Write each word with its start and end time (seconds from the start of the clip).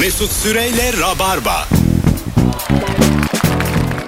Mesut 0.00 0.30
Süreyle 0.30 0.92
Rabarba. 1.00 1.68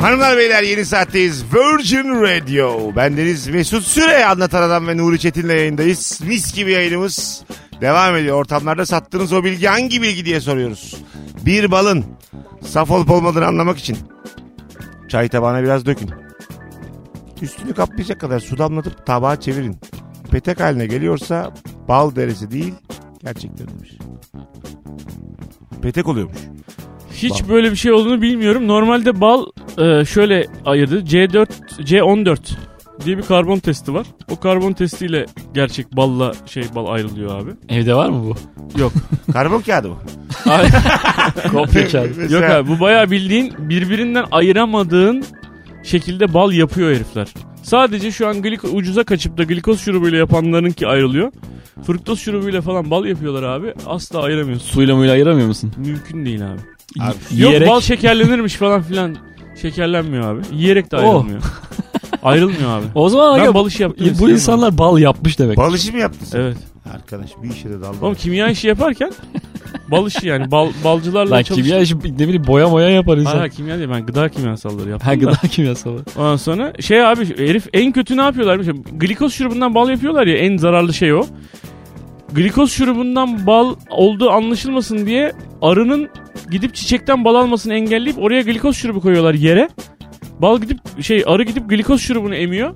Hanımlar 0.00 0.36
beyler 0.36 0.62
yeni 0.62 0.84
saatteyiz. 0.84 1.44
Virgin 1.54 2.22
Radio. 2.22 2.96
Bendeniz 2.96 3.48
Mesut 3.48 3.84
Süre 3.84 4.24
anlatan 4.24 4.62
adam 4.62 4.88
ve 4.88 4.96
Nuri 4.96 5.18
Çetin'le 5.18 5.48
yayındayız. 5.48 6.20
Mis 6.26 6.54
gibi 6.54 6.72
yayınımız 6.72 7.42
devam 7.80 8.16
ediyor. 8.16 8.36
Ortamlarda 8.36 8.86
sattığınız 8.86 9.32
o 9.32 9.44
bilgi 9.44 9.66
hangi 9.66 10.02
bilgi 10.02 10.24
diye 10.24 10.40
soruyoruz. 10.40 10.96
Bir 11.46 11.70
balın 11.70 12.04
saf 12.62 12.90
olup 12.90 13.10
olmadığını 13.10 13.46
anlamak 13.46 13.78
için 13.78 13.98
çay 15.08 15.28
tabağına 15.28 15.62
biraz 15.62 15.86
dökün. 15.86 16.10
Üstünü 17.42 17.74
kaplayacak 17.74 18.20
kadar 18.20 18.40
su 18.40 18.58
damlatıp 18.58 19.06
tabağa 19.06 19.40
çevirin. 19.40 19.76
Petek 20.30 20.60
haline 20.60 20.86
geliyorsa 20.86 21.54
bal 21.88 22.16
deresi 22.16 22.50
değil 22.50 22.74
gerçekten 23.24 23.68
demiş. 23.68 23.90
Petek 25.86 26.08
oluyormuş. 26.08 26.36
Hiç 27.12 27.32
Bal. 27.44 27.48
böyle 27.48 27.70
bir 27.70 27.76
şey 27.76 27.92
olduğunu 27.92 28.22
bilmiyorum. 28.22 28.68
Normalde 28.68 29.20
bal 29.20 29.46
e, 29.78 30.04
şöyle 30.04 30.46
ayırdı. 30.64 31.00
C4, 31.00 31.46
C14 31.80 32.38
diye 33.04 33.18
bir 33.18 33.22
karbon 33.22 33.58
testi 33.58 33.94
var. 33.94 34.06
O 34.30 34.40
karbon 34.40 34.72
testiyle 34.72 35.26
gerçek 35.54 35.96
balla 35.96 36.32
şey 36.46 36.64
bal 36.74 36.86
ayrılıyor 36.86 37.42
abi. 37.42 37.50
Evde 37.68 37.94
var 37.94 38.08
mı 38.10 38.22
bu? 38.24 38.34
Yok. 38.80 38.92
Karbon 39.32 39.60
kağıdı 39.60 39.88
mı? 39.88 39.96
Ay- 40.46 40.68
Kopya 41.52 41.88
kağıdı. 41.88 42.08
Yok 42.20 42.30
Mesela- 42.30 42.56
abi 42.58 42.68
bu 42.68 42.80
bayağı 42.80 43.10
bildiğin 43.10 43.52
birbirinden 43.58 44.24
ayıramadığın 44.30 45.24
şekilde 45.82 46.34
bal 46.34 46.52
yapıyor 46.52 46.88
herifler. 46.94 47.28
Sadece 47.62 48.10
şu 48.10 48.28
an 48.28 48.42
gliko, 48.42 48.68
ucuza 48.68 49.04
kaçıp 49.04 49.38
da 49.38 49.42
glikoz 49.42 49.80
şurubuyla 49.80 50.18
yapanlarınki 50.18 50.86
ayrılıyor. 50.86 51.32
Fruktoz 51.82 52.18
şurubuyla 52.20 52.60
falan 52.60 52.90
bal 52.90 53.04
yapıyorlar 53.04 53.42
abi. 53.42 53.74
Asla 53.86 54.22
ayıramıyorsun. 54.22 54.66
Suyla 54.66 54.96
muyla 54.96 55.12
ayıramıyor 55.14 55.46
musun? 55.48 55.72
Mümkün 55.76 56.26
değil 56.26 56.46
abi. 56.52 56.60
Abi, 57.00 57.14
Yiyerek. 57.30 57.60
Yok 57.60 57.70
bal 57.76 57.80
şekerlenirmiş 57.80 58.54
falan 58.54 58.82
filan. 58.82 59.16
Şekerlenmiyor 59.62 60.34
abi. 60.34 60.42
Yiyerek 60.52 60.92
de 60.92 60.96
Oh. 60.96 61.00
ayrılmıyor. 61.00 61.42
Ayrılmıyor 62.22 62.70
abi. 62.78 62.84
O 62.94 63.08
zaman 63.08 63.38
Ben 63.38 63.42
aga, 63.42 63.54
bal 63.54 63.66
işi 63.66 63.82
yaptım. 63.82 64.16
bu 64.20 64.30
insanlar 64.30 64.78
bal 64.78 64.98
yapmış 64.98 65.38
demek. 65.38 65.56
Bal 65.56 65.74
işi 65.74 65.92
mi 65.92 66.00
yaptın 66.00 66.26
sen? 66.26 66.40
Evet. 66.40 66.56
Arkadaş 66.94 67.30
bir 67.42 67.50
işe 67.50 67.70
de 67.70 67.80
daldı. 67.80 67.96
Oğlum 68.02 68.14
kimya 68.14 68.48
işi 68.50 68.66
yaparken 68.68 69.12
bal 69.90 70.06
işi 70.06 70.28
yani 70.28 70.50
bal, 70.50 70.68
balcılarla 70.84 71.30
Lan 71.30 71.42
çalıştım. 71.42 71.64
kimya 71.64 71.80
işi 71.80 71.96
ne 71.98 72.18
bileyim 72.28 72.46
boya 72.46 72.68
moya 72.68 72.88
yapar 72.90 73.16
insan. 73.18 73.38
Ha, 73.38 73.48
kimya 73.48 73.78
değil 73.78 73.88
ben 73.92 74.06
gıda 74.06 74.28
kimyasalları 74.28 74.90
yaptım 74.90 75.06
Ha 75.08 75.12
da. 75.12 75.16
gıda 75.16 75.48
kimyasalı. 75.50 75.96
Ondan 76.16 76.36
sonra 76.36 76.72
şey 76.80 77.06
abi 77.06 77.38
herif 77.38 77.66
en 77.72 77.92
kötü 77.92 78.16
ne 78.16 78.22
yapıyorlar? 78.22 78.56
Glikoz 78.92 79.32
şurubundan 79.34 79.74
bal 79.74 79.90
yapıyorlar 79.90 80.26
ya 80.26 80.36
en 80.36 80.56
zararlı 80.56 80.94
şey 80.94 81.14
o. 81.14 81.22
Glikoz 82.32 82.72
şurubundan 82.72 83.46
bal 83.46 83.74
olduğu 83.90 84.30
anlaşılmasın 84.30 85.06
diye 85.06 85.32
arının 85.62 86.08
gidip 86.50 86.74
çiçekten 86.74 87.24
bal 87.24 87.34
almasını 87.34 87.74
engelleyip 87.74 88.18
oraya 88.18 88.40
glikoz 88.42 88.76
şurubu 88.76 89.00
koyuyorlar 89.00 89.34
yere. 89.34 89.68
Bal 90.42 90.60
gidip 90.60 91.02
şey 91.02 91.22
arı 91.26 91.42
gidip 91.42 91.70
glikoz 91.70 92.00
şurubunu 92.00 92.34
emiyor. 92.34 92.74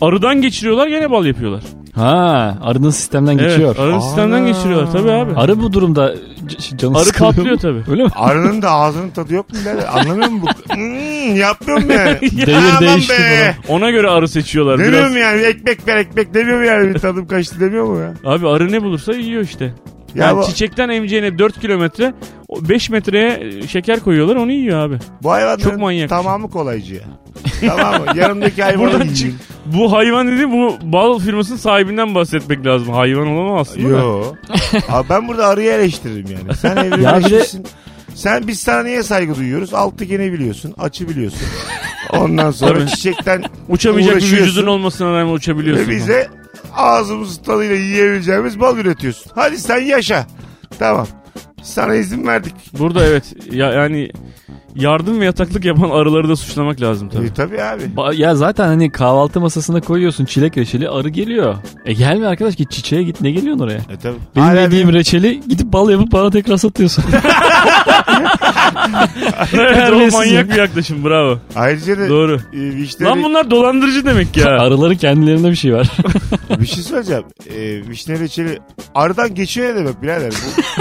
Arıdan 0.00 0.42
geçiriyorlar 0.42 0.86
gene 0.86 1.10
bal 1.10 1.26
yapıyorlar. 1.26 1.62
Ha 1.98 2.58
arının 2.62 2.90
sistemden 2.90 3.38
geçiyor. 3.38 3.76
Evet, 3.78 3.80
arı 3.94 4.02
sistemden 4.02 4.46
geçiriyorlar 4.46 4.92
tabii 4.92 5.10
abi. 5.10 5.34
Arı 5.36 5.60
bu 5.62 5.72
durumda 5.72 6.14
c- 6.46 6.76
canı 6.76 6.96
Arı 6.96 7.04
sıkılıyor 7.04 7.50
mu? 7.54 7.58
tabii. 7.62 7.82
Öyle 7.90 8.02
mi? 8.04 8.10
Arının 8.16 8.62
da 8.62 8.70
ağzının 8.70 9.10
tadı 9.10 9.34
yok 9.34 9.52
mu? 9.52 9.58
birader? 9.64 9.84
Anlamıyor 9.92 10.28
musun? 10.28 10.42
Bu? 10.42 10.74
Hmm, 10.78 11.36
yapmıyorum 11.36 11.90
yani. 11.90 12.18
Devir 12.20 12.54
Aman 12.68 12.80
değişti 12.80 13.12
be. 13.12 13.56
Ona 13.68 13.90
göre 13.90 14.08
arı 14.08 14.28
seçiyorlar. 14.28 14.78
Demiyor 14.78 14.92
Biraz... 15.02 15.12
mu 15.12 15.18
yani? 15.18 15.40
Ekmek 15.42 15.88
ver 15.88 15.96
ekmek 15.96 16.34
demiyor 16.34 16.58
mu 16.58 16.64
yani? 16.64 16.94
Bir 16.94 16.98
tadım 16.98 17.26
kaçtı 17.26 17.60
demiyor 17.60 17.84
mu 17.84 17.98
ya? 17.98 18.14
Abi 18.24 18.48
arı 18.48 18.72
ne 18.72 18.82
bulursa 18.82 19.12
yiyor 19.12 19.42
işte. 19.42 19.64
Ya 20.14 20.26
Yani 20.26 20.38
bu, 20.38 20.44
çiçekten 20.46 20.88
emeceğine 20.88 21.38
4 21.38 21.60
kilometre 21.60 22.14
5 22.60 22.90
metreye 22.90 23.62
şeker 23.68 24.00
koyuyorlar 24.00 24.36
onu 24.36 24.52
yiyor 24.52 24.78
abi. 24.88 24.98
bu 25.22 25.30
hayvanların 25.32 25.60
çok 25.62 25.76
manyak. 25.78 26.08
tamamı 26.08 26.50
kolaycı 26.50 26.94
ya. 26.94 27.00
Tamam 27.66 27.94
mı? 28.00 28.06
Yanımdaki 28.16 28.62
hayvanı 28.62 28.92
Buradan 28.92 29.14
çık- 29.14 29.34
Bu 29.66 29.92
hayvan 29.92 30.28
dedi 30.28 30.50
bu 30.50 30.76
bal 30.82 31.18
firmasının 31.18 31.56
sahibinden 31.58 32.14
bahsetmek 32.14 32.66
lazım. 32.66 32.88
Hayvan 32.88 33.26
olamaz 33.28 33.68
aslında. 33.70 33.88
da. 33.94 33.98
Yo. 33.98 34.22
Abi 34.88 35.08
ben 35.08 35.28
burada 35.28 35.46
arıyı 35.46 35.72
eleştiririm 35.72 36.26
yani. 36.32 36.56
Sen 36.56 36.76
evrimleşmişsin. 36.84 37.66
Sen 38.14 38.46
biz 38.48 38.60
sana 38.60 38.82
niye 38.82 39.02
saygı 39.02 39.34
duyuyoruz? 39.36 39.74
Altı 39.74 40.04
gene 40.04 40.32
biliyorsun. 40.32 40.74
Açı 40.78 41.08
biliyorsun. 41.08 41.40
Ondan 42.12 42.50
sonra 42.50 42.78
Tabii. 42.78 42.88
çiçekten 42.90 43.44
Uçamayacak 43.68 44.16
bir 44.16 44.32
vücudun 44.32 44.66
olmasına 44.66 45.12
rağmen 45.12 45.32
uçabiliyorsun. 45.34 45.86
ve 45.86 45.90
bize 45.96 46.28
ağzımız 46.76 47.42
tadıyla 47.42 47.76
yiyebileceğimiz 47.76 48.60
bal 48.60 48.78
üretiyorsun. 48.78 49.32
Hadi 49.34 49.58
sen 49.58 49.80
yaşa. 49.80 50.26
Tamam. 50.78 51.06
Sana 51.62 51.94
izin 51.94 52.26
verdik. 52.26 52.54
Burada 52.78 53.06
evet 53.06 53.24
ya, 53.52 53.70
yani 53.72 54.10
yardım 54.76 55.20
ve 55.20 55.24
yataklık 55.24 55.64
yapan 55.64 55.90
arıları 55.90 56.28
da 56.28 56.36
suçlamak 56.36 56.80
lazım 56.80 57.08
tabii. 57.08 57.34
Tabii, 57.34 57.50
tabii 57.56 57.62
abi. 57.62 57.82
Ba- 57.96 58.14
Ya 58.16 58.34
zaten 58.34 58.66
hani 58.66 58.90
kahvaltı 58.90 59.40
masasına 59.40 59.80
koyuyorsun 59.80 60.24
çilek 60.24 60.58
reçeli 60.58 60.88
arı 60.88 61.08
geliyor. 61.08 61.56
E 61.84 61.92
gelme 61.92 62.26
arkadaş 62.26 62.56
git 62.56 62.70
çiçeğe 62.70 63.02
git 63.02 63.20
ne 63.20 63.30
geliyorsun 63.30 63.64
oraya? 63.64 63.78
E 63.78 63.96
tabii. 64.02 64.16
Benim 64.36 64.46
Hala 64.46 64.60
yediğim 64.60 64.92
reçeli 64.92 65.40
gidip 65.48 65.72
bal 65.72 65.90
yapıp 65.90 66.12
bana 66.12 66.30
tekrar 66.30 66.56
satıyorsun. 66.56 67.04
Terbiyesiz 69.50 70.14
manyak 70.14 70.50
bir 70.50 70.54
yaklaşım 70.56 71.04
bravo. 71.04 71.38
Ayrıca 71.56 71.98
da 71.98 72.08
Doğru. 72.08 72.34
e, 72.36 72.40
vişne 72.76 73.06
Lan 73.06 73.22
bunlar 73.22 73.50
dolandırıcı 73.50 74.06
demek 74.06 74.36
ya. 74.36 74.46
Arıların 74.46 74.94
kendilerinde 74.96 75.50
bir 75.50 75.56
şey 75.56 75.74
var. 75.74 75.88
bir 76.60 76.66
şey 76.66 76.82
söyleyeceğim. 76.84 77.24
E, 77.56 77.88
vişne 77.88 78.18
reçeli 78.20 78.58
arıdan 78.94 79.34
geçiyor 79.34 79.70
ne 79.70 79.76
demek 79.76 80.02
birader? 80.02 80.32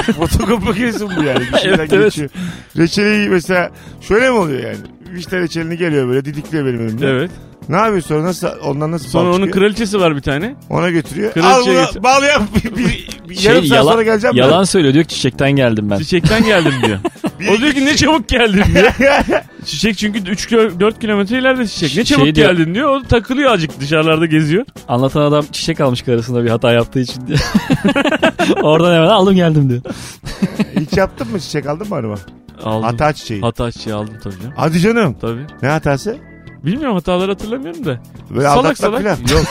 Bu 0.08 0.12
fotokopi 0.28 0.66
makinesi 0.66 1.06
bu 1.06 1.24
yani? 1.24 1.40
Bir 1.54 1.58
şeyden 1.58 1.78
Evet, 1.78 1.94
evet. 1.94 2.04
geçiyor. 2.06 2.30
Reçeli 2.78 3.30
mesela 3.30 3.70
şöyle 4.02 4.30
mi 4.30 4.36
oluyor 4.38 4.64
yani? 4.64 4.78
Vişne 5.14 5.40
reçelini 5.40 5.78
geliyor 5.78 6.08
böyle 6.08 6.26
didikliyor 6.26 6.66
benim 6.66 6.80
önümde. 6.80 7.08
evet. 7.10 7.32
Ne 7.70 7.76
yapıyor 7.76 8.02
sonra 8.02 8.24
nasıl 8.24 8.48
ondan 8.64 8.92
nasıl 8.92 9.08
Sonra 9.10 9.30
onun 9.30 9.34
çıkıyor? 9.46 9.56
kraliçesi 9.56 10.00
var 10.00 10.16
bir 10.16 10.22
tane. 10.22 10.56
Ona 10.70 10.90
götürüyor. 10.90 11.32
Kraliçeye 11.34 11.80
Al 11.80 11.88
bunu 11.96 12.04
bal 12.04 12.24
yap. 12.24 12.42
Bir, 12.66 12.76
bir, 12.78 13.10
bir 13.30 13.36
Şey, 13.36 13.52
yarım 13.52 13.66
saat 13.66 13.78
yalan- 13.78 13.92
sonra 13.92 14.04
geleceğim. 14.04 14.36
ben. 14.38 14.42
Yalan 14.42 14.64
söylüyor 14.64 14.94
diyor 14.94 15.06
ki 15.06 15.16
çiçekten 15.16 15.52
geldim 15.52 15.90
ben. 15.90 15.98
Çiçekten 15.98 16.46
geldim 16.46 16.74
diyor. 16.86 17.00
Bir- 17.40 17.48
o 17.48 17.58
diyor 17.58 17.74
ki 17.74 17.86
ne 17.86 17.96
çabuk 17.96 18.30
geldin 18.30 18.64
diyor. 18.74 18.92
Çiçek 19.66 19.98
çünkü 19.98 20.32
3 20.32 20.52
4 20.52 21.00
kilometre 21.00 21.40
ileride 21.40 21.68
çiçek. 21.68 21.90
Ne 21.90 21.94
Şey 21.96 22.04
çabuk 22.04 22.36
diyor- 22.36 22.52
geldin 22.52 22.76
diyor. 22.76 22.90
O 22.90 23.04
takılıyor 23.04 23.52
azıcık 23.52 23.80
dışarılarda 23.80 24.26
geziyor. 24.26 24.66
Anlatan 24.88 25.22
adam 25.22 25.46
çiçek 25.52 25.82
almış 25.82 26.02
karısına 26.02 26.44
bir 26.44 26.50
hata 26.50 26.72
yaptığı 26.74 27.00
için 27.00 27.28
diye. 27.28 27.38
Oradan 28.62 28.96
hemen 28.96 29.08
aldım 29.08 29.36
geldim 29.36 29.70
diyor. 29.70 29.82
Hiç 30.80 30.98
yaptın 30.98 31.32
mı 31.32 31.40
çiçek 31.40 31.66
aldın 31.68 31.90
mı 31.90 31.96
arıma? 31.96 32.16
Aldım. 32.64 32.84
Hata 32.84 33.14
çiçeği. 33.14 33.42
Hata 33.42 33.72
çiçeği 33.72 33.96
aldım 33.96 34.14
tabii 34.24 34.36
canım. 34.40 34.54
Hadi 34.58 34.80
canım. 34.80 35.16
Tabii. 35.22 35.42
Ne 35.62 35.68
hatası? 35.70 36.18
Bilmiyorum 36.68 36.96
hataları 36.96 37.32
hatırlamıyorum 37.32 37.86
da. 37.86 37.98
Böyle 38.30 38.48
salak 38.48 38.78
salak. 38.78 39.02
falan. 39.04 39.18
Yok. 39.18 39.46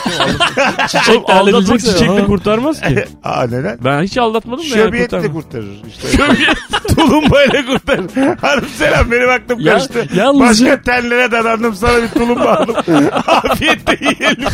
Çiçek 0.89 1.29
aldatmak 1.29 1.79
çiçekle 1.79 2.25
kurtarmaz 2.25 2.81
ki. 2.81 3.05
Aa 3.23 3.43
neden? 3.43 3.77
Ben 3.83 4.01
hiç 4.03 4.17
aldatmadım 4.17 4.63
da 4.71 4.77
yani 4.77 4.87
Şöbiyet 4.87 5.11
de 5.11 5.17
kurtarmaz. 5.21 5.43
kurtarır. 5.43 5.67
İşte. 5.89 6.07
Tulumbayla 6.95 7.65
kurtarır. 7.65 8.37
Hanım 8.41 8.65
selam 8.77 9.11
benim 9.11 9.29
aklım 9.29 9.59
Ya- 9.59 9.73
kaçtı. 9.73 10.05
yalnızca- 10.15 10.39
Başka 10.67 10.81
tellere 10.81 11.31
dadandım 11.31 11.75
sana 11.75 12.01
bir 12.03 12.07
tulumba 12.07 12.49
aldım. 12.55 12.75
Afiyetle 13.27 13.97
yiyelim. 14.01 14.47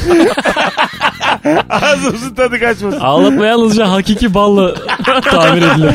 Ağzımızın 1.70 2.36
tadı 2.36 2.60
kaçmasın. 2.60 3.00
Ağlatma 3.00 3.46
yalnızca 3.46 3.92
hakiki 3.92 4.34
balla 4.34 4.74
tamir 5.24 5.62
edilir. 5.62 5.94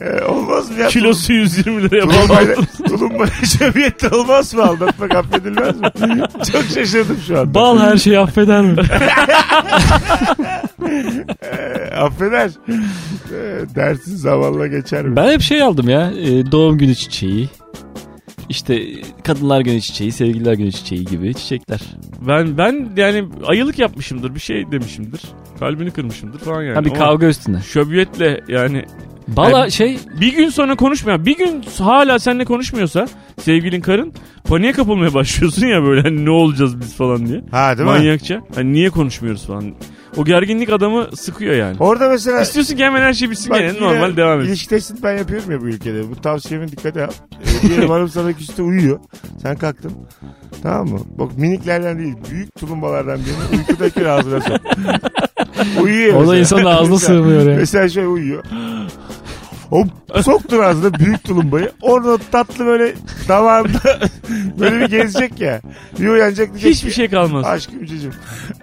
Ee, 0.00 0.24
olmaz 0.24 0.70
mı 0.70 0.80
ya? 0.80 0.88
Kilosu 0.88 1.32
120 1.32 1.82
liraya 1.82 2.00
Tulumbayla, 2.00 2.54
tulumbayla 2.86 3.34
şöbiyette 3.58 4.08
olmaz 4.08 4.54
mı? 4.54 4.62
Aldatmak 4.64 5.14
affedilmez 5.14 5.80
mi? 5.80 5.90
Çok 6.52 6.64
şaşırdım 6.74 7.16
şu 7.26 7.38
anda. 7.38 7.54
Bal 7.54 7.78
her 7.78 7.96
şeyi 7.96 8.18
affeder 8.18 8.62
mi? 8.62 8.76
Ee, 11.42 11.94
affeder. 11.96 12.50
Ee, 12.68 13.74
dersin 13.74 14.16
zamanla 14.16 14.66
geçer 14.66 15.04
mi? 15.04 15.16
Ben 15.16 15.32
hep 15.32 15.40
şey 15.40 15.62
aldım 15.62 15.88
ya. 15.88 16.10
e, 16.10 16.52
doğum 16.52 16.78
günü 16.78 16.94
çiçeği. 16.94 17.48
İşte 18.48 18.82
kadınlar 19.24 19.60
günü 19.60 19.80
çiçeği, 19.80 20.12
sevgililer 20.12 20.52
günü 20.52 20.72
çiçeği 20.72 21.04
gibi 21.04 21.34
çiçekler. 21.34 21.80
Ben 22.28 22.58
ben 22.58 22.88
yani 22.96 23.24
ayılık 23.46 23.78
yapmışımdır. 23.78 24.34
Bir 24.34 24.40
şey 24.40 24.70
demişimdir. 24.72 25.22
Kalbini 25.60 25.90
kırmışımdır 25.90 26.38
falan 26.38 26.62
yani. 26.62 26.74
ha 26.74 26.84
bir 26.84 26.90
Ama 26.90 26.98
kavga 26.98 27.26
üstüne. 27.26 27.60
Şöbiyetle 27.62 28.40
yani 28.48 28.84
Bala 29.36 29.58
Yani- 29.58 29.72
şey 29.72 29.98
bir 30.20 30.36
gün 30.36 30.48
sonra 30.48 30.76
konuşmuyor. 30.76 31.24
Bir 31.26 31.36
gün 31.36 31.64
hala 31.78 32.18
seninle 32.18 32.44
konuşmuyorsa 32.44 33.08
sevgilin 33.40 33.80
karın 33.80 34.12
paniğe 34.44 34.72
kapılmaya 34.72 35.14
başlıyorsun 35.14 35.66
ya 35.66 35.82
böyle 35.82 36.02
hani 36.02 36.24
ne 36.24 36.30
olacağız 36.30 36.80
biz 36.80 36.94
falan 36.94 37.26
diye. 37.26 37.44
Ha 37.50 37.78
değil 37.78 37.88
mi? 37.88 37.94
Manyakça. 37.94 38.40
Hani 38.54 38.72
niye 38.72 38.90
konuşmuyoruz 38.90 39.46
falan. 39.46 39.64
O 40.16 40.24
gerginlik 40.24 40.72
adamı 40.72 41.06
sıkıyor 41.16 41.54
yani. 41.54 41.76
Orada 41.80 42.08
mesela 42.08 42.40
İstiyorsun 42.40 42.76
ki 42.76 42.84
hemen 42.84 43.00
her 43.02 43.12
şey 43.14 43.30
bitsin 43.30 43.52
gene 43.52 43.66
yine 43.66 43.80
normal 43.80 44.16
devam 44.16 44.40
et. 44.40 44.46
İlişki 44.46 44.68
testini 44.68 45.02
ben 45.02 45.16
yapıyorum 45.18 45.50
ya 45.50 45.60
bu 45.60 45.66
ülkede. 45.66 46.10
Bu 46.10 46.16
tavsiyeme 46.16 46.68
dikkat 46.68 46.96
et. 46.96 47.10
Ee, 47.64 47.68
diyelim 47.68 47.90
hanım 47.90 48.08
sana 48.08 48.32
küste 48.32 48.62
uyuyor. 48.62 48.98
Sen 49.42 49.56
kalktın. 49.56 49.92
Tamam 50.62 50.88
mı? 50.88 51.00
Bak 51.18 51.38
miniklerden 51.38 51.98
değil. 51.98 52.14
Büyük 52.30 52.54
tulumbalardan 52.54 53.18
birini 53.18 53.60
uykudaki 53.60 54.08
ağzına 54.08 54.40
sok. 54.40 54.56
uyuyor 55.82 56.14
O 56.14 56.28
da 56.28 56.36
insanın 56.36 56.64
ağzına 56.64 56.98
sığmıyor 56.98 57.46
ya. 57.50 57.56
Mesela 57.56 57.88
şey 57.88 58.06
uyuyor. 58.06 58.44
O 59.70 59.84
soktun 60.22 60.58
ağzına 60.58 60.94
büyük 60.94 61.24
tulumbayı. 61.24 61.72
Orada 61.82 62.18
tatlı 62.18 62.66
böyle 62.66 62.94
damağında 63.28 64.00
böyle 64.58 64.80
bir 64.80 64.88
gezecek 64.88 65.40
ya. 65.40 65.60
Bir 65.98 66.08
uyanacak 66.08 66.48
diyecek 66.50 66.70
Hiçbir 66.70 66.88
ki, 66.88 66.94
şey 66.94 67.08
kalmaz. 67.08 67.46
Aşkım 67.46 67.86
çocuğum. 67.86 68.12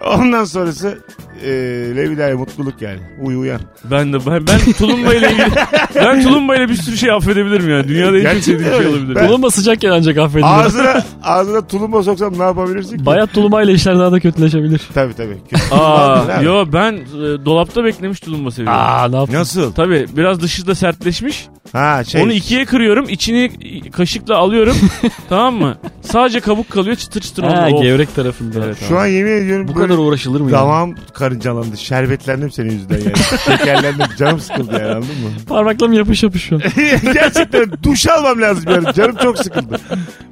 Ondan 0.04 0.44
sonrası 0.44 0.98
e, 1.44 1.50
Levida'ya 1.96 2.36
mutluluk 2.36 2.82
yani. 2.82 2.98
Uyu 3.20 3.38
uyan. 3.40 3.60
Ben 3.84 4.12
de 4.12 4.18
ben, 4.26 4.46
ben 4.46 4.72
tulumba 4.72 5.14
ile 5.14 5.32
ilgili 5.32 5.50
ben 5.94 6.22
tulumba 6.22 6.56
ile 6.56 6.68
bir 6.68 6.74
sürü 6.74 6.96
şey 6.96 7.10
affedebilirim 7.10 7.70
yani. 7.70 7.88
Dünyada 7.88 8.18
en 8.18 8.34
çok 8.34 8.42
sevdiğim 8.44 8.72
şey 8.74 8.86
olabilir. 8.86 9.14
Ben- 9.14 9.26
Tulumba 9.26 9.50
sıcakken 9.50 9.90
ancak 9.90 10.18
affedilir. 10.18 10.48
Ağzına, 10.48 11.02
ağzına 11.22 11.66
tulumba 11.66 12.02
soksam 12.02 12.38
ne 12.38 12.42
yapabilirsin 12.42 12.98
ki? 12.98 13.06
Bayat 13.06 13.32
tulumayla 13.32 13.72
işler 13.72 13.98
daha 13.98 14.12
da 14.12 14.20
kötüleşebilir. 14.20 14.82
Tabii 14.94 15.14
tabii. 15.14 15.36
Kötü 15.50 15.68
tulumba 15.68 15.84
Aa, 15.84 16.42
yo 16.42 16.64
ben 16.72 16.92
e, 16.92 17.44
dolapta 17.44 17.84
beklemiş 17.84 18.20
tulumba 18.20 18.50
seviyorum. 18.50 18.78
Aa 18.80 19.08
ne 19.08 19.16
yaptın? 19.16 19.34
Nasıl? 19.34 19.72
Tabii 19.72 20.06
biraz 20.16 20.40
dışı 20.40 20.66
da 20.66 20.74
sertleşmiş. 20.74 21.46
Ha 21.76 22.04
şey. 22.04 22.22
Onu 22.22 22.32
ikiye 22.32 22.64
kırıyorum. 22.64 23.08
içini 23.08 23.50
kaşıkla 23.90 24.36
alıyorum. 24.36 24.76
tamam 25.28 25.54
mı? 25.54 25.78
Sadece 26.02 26.40
kabuk 26.40 26.70
kalıyor 26.70 26.96
çıtır 26.96 27.20
çıtır 27.20 27.42
Ha, 27.42 27.48
oluyor. 27.50 27.72
Of. 27.78 27.82
gevrek 27.82 28.14
tarafında. 28.14 28.64
Evet, 28.64 28.76
Şu 28.88 28.98
an 28.98 29.06
yemin 29.06 29.30
ediyorum 29.32 29.68
Bu 29.68 29.74
böyle 29.76 29.88
kadar 29.88 29.98
uğraşılır 29.98 30.40
mı 30.40 30.50
ya? 30.50 30.58
damağım 30.58 30.94
karıncalandı. 31.14 31.76
Şerbetlendim 31.76 32.50
senin 32.50 32.70
yüzünden 32.70 32.98
yani. 32.98 33.12
Şekerlendim. 33.44 34.06
Canım 34.18 34.40
sıkıldı 34.40 34.72
yani 34.72 34.84
anladın 34.86 35.00
mı? 35.08 35.30
Parmaklarım 35.48 35.92
yapış 35.92 36.22
yapış 36.22 36.42
şu 36.44 36.54
an. 36.56 36.62
Gerçekten 37.12 37.70
duş 37.82 38.06
almam 38.06 38.40
lazım 38.42 38.64
yani. 38.72 38.94
Canım 38.94 39.16
çok 39.22 39.38
sıkıldı. 39.38 39.80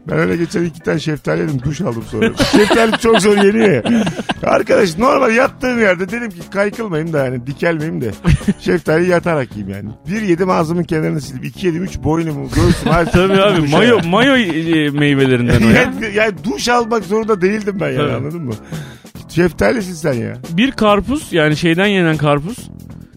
Ben 0.09 0.19
öyle 0.19 0.37
geçen 0.37 0.65
iki 0.65 0.81
tane 0.81 0.99
şeftali 1.01 1.41
yedim 1.41 1.63
duş 1.63 1.81
aldım 1.81 2.05
sonra. 2.11 2.31
şeftali 2.53 2.99
çok 2.99 3.21
zor 3.21 3.37
yeniyor 3.37 3.69
ya. 3.71 4.05
Arkadaş 4.43 4.99
normal 4.99 5.35
yattığım 5.35 5.81
yerde 5.81 6.09
dedim 6.09 6.31
ki 6.31 6.37
kaykılmayayım 6.53 7.13
da 7.13 7.25
yani 7.25 7.47
dikelmeyeyim 7.47 8.01
de. 8.01 8.11
Şeftali 8.61 9.11
yatarak 9.11 9.57
yiyeyim 9.57 9.77
yani. 9.77 9.89
Bir 10.09 10.23
yedim 10.23 10.51
ağzımın 10.51 10.85
kenarını 10.85 11.21
sildim. 11.35 11.49
İki 11.49 11.67
yedim 11.67 11.83
üç 11.85 11.99
boynumu 11.99 12.49
göğsüm. 12.49 12.93
her- 12.93 13.05
Tabii 13.13 13.43
abi 13.43 13.69
mayo, 13.69 13.99
mayo 14.09 14.37
e, 14.37 14.91
meyvelerinden 14.91 15.63
o 15.63 15.69
ya. 15.69 15.73
yani, 15.83 16.17
yani 16.17 16.33
duş 16.45 16.69
almak 16.69 17.05
zorunda 17.05 17.41
değildim 17.41 17.77
ben 17.81 17.87
yani 17.89 17.97
Tabii. 17.97 18.13
anladın 18.13 18.43
mı? 18.43 18.53
Şeftalisin 19.29 19.95
sen 19.95 20.13
ya. 20.13 20.37
Bir 20.51 20.71
karpuz 20.71 21.33
yani 21.33 21.57
şeyden 21.57 21.87
yenen 21.87 22.17
karpuz. 22.17 22.57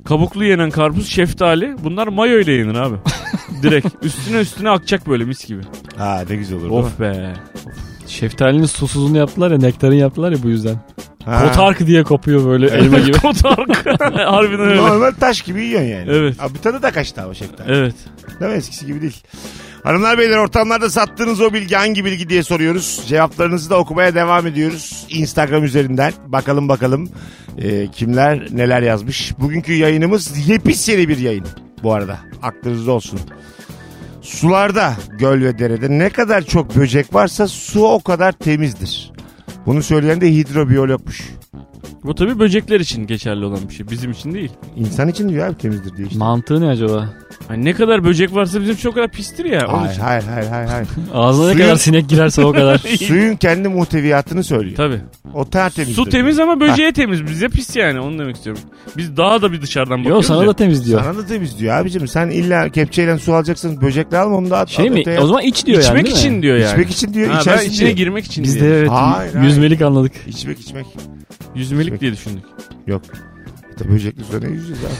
Kabuklu 0.05 0.45
yenen 0.45 0.69
karpuz, 0.69 1.07
şeftali. 1.09 1.75
Bunlar 1.83 2.07
mayo 2.07 2.39
ile 2.39 2.51
yenir 2.51 2.75
abi. 2.75 2.95
Direkt. 3.63 3.87
Üstüne 4.05 4.39
üstüne 4.39 4.69
akacak 4.69 5.07
böyle 5.07 5.23
mis 5.25 5.45
gibi. 5.47 5.61
Ha 5.97 6.23
ne 6.29 6.35
güzel 6.35 6.57
olur. 6.57 6.69
Of 6.69 6.99
be. 6.99 7.33
Şeftalinin 8.07 8.65
susuzunu 8.65 9.17
yaptılar 9.17 9.51
ya 9.51 9.57
nektarin 9.57 9.95
yaptılar 9.95 10.31
ya 10.31 10.43
bu 10.43 10.49
yüzden. 10.49 10.75
Kotark 11.27 11.87
diye 11.87 12.03
kopuyor 12.03 12.45
böyle 12.45 12.67
elma 12.67 12.99
gibi. 12.99 13.17
Kotark. 13.21 13.85
Harbiden 14.15 14.59
öyle. 14.59 14.77
Normal 14.81 15.11
taş 15.19 15.41
gibi 15.41 15.63
yiyorsun 15.63 15.87
yani. 15.87 16.11
Evet. 16.11 16.35
Abi 16.39 16.61
tadı 16.61 16.81
da 16.81 16.91
kaçtı 16.91 17.21
ama 17.21 17.33
şeftali. 17.33 17.71
Evet. 17.71 17.95
Değil 18.39 18.51
mi? 18.51 18.57
Eskisi 18.57 18.85
gibi 18.85 19.01
değil. 19.01 19.23
Hanımlar 19.83 20.17
beyler 20.17 20.37
ortamlarda 20.37 20.89
sattığınız 20.89 21.41
o 21.41 21.53
bilgi 21.53 21.75
hangi 21.75 22.05
bilgi 22.05 22.29
diye 22.29 22.43
soruyoruz. 22.43 23.01
Cevaplarınızı 23.07 23.69
da 23.69 23.77
okumaya 23.77 24.15
devam 24.15 24.47
ediyoruz. 24.47 25.05
Instagram 25.09 25.63
üzerinden. 25.63 26.13
Bakalım 26.25 26.69
bakalım 26.69 27.09
e, 27.57 27.87
kimler 27.87 28.47
neler 28.51 28.81
yazmış. 28.81 29.33
Bugünkü 29.39 29.73
yayınımız 29.73 30.47
yepis 30.47 30.89
yeni 30.89 31.09
bir 31.09 31.17
yayın 31.17 31.45
bu 31.83 31.93
arada. 31.93 32.17
Aklınızda 32.43 32.91
olsun. 32.91 33.19
Sularda, 34.21 34.93
göl 35.19 35.41
ve 35.41 35.59
derede 35.59 35.89
ne 35.89 36.09
kadar 36.09 36.41
çok 36.41 36.75
böcek 36.75 37.13
varsa 37.13 37.47
su 37.47 37.87
o 37.87 38.03
kadar 38.03 38.31
temizdir. 38.31 39.11
Bunu 39.67 39.83
söyleyen 39.83 40.21
de 40.21 40.33
hidrobiyologmuş. 40.33 41.29
Bu 42.07 42.15
tabii 42.15 42.39
böcekler 42.39 42.79
için 42.79 43.07
geçerli 43.07 43.45
olan 43.45 43.59
bir 43.69 43.73
şey. 43.73 43.89
Bizim 43.89 44.11
için 44.11 44.33
değil. 44.33 44.51
İnsan 44.77 45.07
için 45.07 45.29
diyor 45.29 45.47
abi 45.47 45.57
temizdir 45.57 45.97
diye 45.97 46.07
işte. 46.07 46.19
Mantığı 46.19 46.61
ne 46.61 46.67
acaba? 46.67 47.09
Hani 47.47 47.65
ne 47.65 47.73
kadar 47.73 48.03
böcek 48.03 48.35
varsa 48.35 48.61
bizim 48.61 48.89
o 48.91 48.93
kadar 48.93 49.11
pistir 49.11 49.45
ya. 49.45 49.67
Onun 49.67 49.77
Hayır 49.77 49.91
için. 49.91 50.01
hayır 50.01 50.23
hayır 50.23 50.47
hayır. 50.47 50.67
hayır. 50.67 50.87
Ağzına 51.13 51.47
ne 51.53 51.57
kadar 51.61 51.75
sinek 51.75 52.09
girerse 52.09 52.45
o 52.45 52.51
kadar. 52.51 52.77
Suyun 53.07 53.35
kendi 53.35 53.67
muhteviyatını 53.69 54.43
söylüyor. 54.43 54.75
Tabii. 54.77 54.99
O 55.33 55.49
tertemiz. 55.49 55.95
Su 55.95 56.05
temiz 56.05 56.39
ama 56.39 56.59
böceğe 56.59 56.91
temiz. 56.91 57.25
Bize 57.25 57.47
pis 57.49 57.75
yani 57.75 57.99
onu 57.99 58.19
demek 58.19 58.35
istiyorum. 58.35 58.61
Biz 58.97 59.17
daha 59.17 59.41
da 59.41 59.51
bir 59.51 59.61
dışarıdan 59.61 59.97
Yo 59.97 60.03
bakıyoruz 60.03 60.25
sana 60.25 60.41
ya. 60.41 60.47
da 60.47 60.53
temiz 60.53 60.85
diyor. 60.87 61.03
Sana 61.03 61.17
da 61.17 61.25
temiz 61.25 61.59
diyor 61.59 61.75
abicim. 61.77 62.07
Sen 62.07 62.29
illa 62.29 62.69
kepçeyle 62.69 63.17
su 63.17 63.33
alacaksın. 63.33 63.81
Böcekle 63.81 64.17
alma 64.17 64.35
onu 64.37 64.49
da 64.49 64.57
at. 64.57 64.69
Şey 64.69 64.87
at 64.87 64.93
mi? 64.93 64.99
öteye. 64.99 65.19
O 65.19 65.27
zaman 65.27 65.41
iç 65.43 65.65
diyor 65.65 65.77
yani 65.83 65.85
İçmek 65.87 66.05
değil 66.05 66.15
mi? 66.15 66.19
için 66.19 66.41
diyor 66.41 66.57
yani. 66.57 66.71
İçmek 66.71 66.89
için 66.89 67.13
diyor. 67.13 67.27
Ha, 67.27 67.33
ben 67.35 67.41
içersin 67.41 67.69
içine 67.71 67.85
diyor. 67.85 67.97
girmek 67.97 68.25
için 68.25 68.43
Biz 68.43 68.59
diye. 68.59 68.71
de 68.71 68.77
evet 68.79 68.89
Hayır, 68.89 69.33
hayır. 69.33 69.45
yüzmelik 69.47 69.81
anladık. 69.81 70.13
İçmek 70.27 70.59
içmek. 70.59 70.85
Yüzmelik 71.57 72.01
diye 72.01 72.11
düşündük. 72.11 72.43
Yok. 72.87 73.01
İşte 73.69 73.91
böcekli 73.91 74.23
suda 74.23 74.39
ne 74.39 74.51
yüzeceğiz 74.53 74.81
abi? 74.85 74.93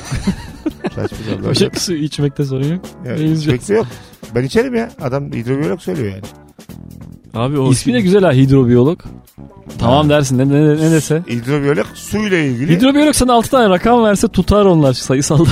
Saçma 0.95 1.18
sapan. 1.30 1.44
Böcek 1.45 1.77
su 1.81 1.94
içmekte 1.94 2.45
sorun 2.45 2.63
yok. 2.71 2.81
Ya, 3.06 3.13
Ne 3.13 3.19
yüzeceğiz? 3.21 3.42
içmekte 3.42 3.74
yok. 3.74 3.86
Ben 4.36 4.44
içerim 4.44 4.75
ya. 4.75 4.89
Adam 5.01 5.31
hidrobiyolog 5.31 5.80
söylüyor 5.81 6.12
yani. 6.12 6.21
Abi 7.33 7.59
o 7.59 7.71
İsmi 7.71 7.94
de 7.94 8.01
güzel 8.01 8.24
ha 8.24 8.31
hidrobiyolog. 8.31 9.00
Tamam 9.80 10.09
dersin 10.09 10.38
ne, 10.38 10.50
ne, 10.50 10.75
ne 10.77 10.92
dese. 10.92 11.24
Hidrobiyolog 11.30 11.86
suyla 11.94 12.38
ilgili. 12.38 12.75
Hidrobiyolog 12.75 13.15
sana 13.15 13.33
6 13.33 13.50
tane 13.50 13.69
rakam 13.69 14.03
verse 14.03 14.27
tutar 14.27 14.65
onlar 14.65 14.94
sayısal. 14.94 15.38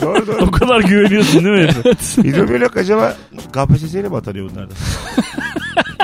doğru 0.00 0.22
o 0.22 0.26
doğru. 0.26 0.50
kadar 0.50 0.80
güveniyorsun 0.80 1.44
değil 1.44 1.56
mi? 1.66 1.68
Hidrobiyolog 2.24 2.76
acaba 2.76 3.16
KPSS'yle 3.52 4.08
mi 4.08 4.16
atanıyor 4.16 4.50
bunlardan? 4.50 4.76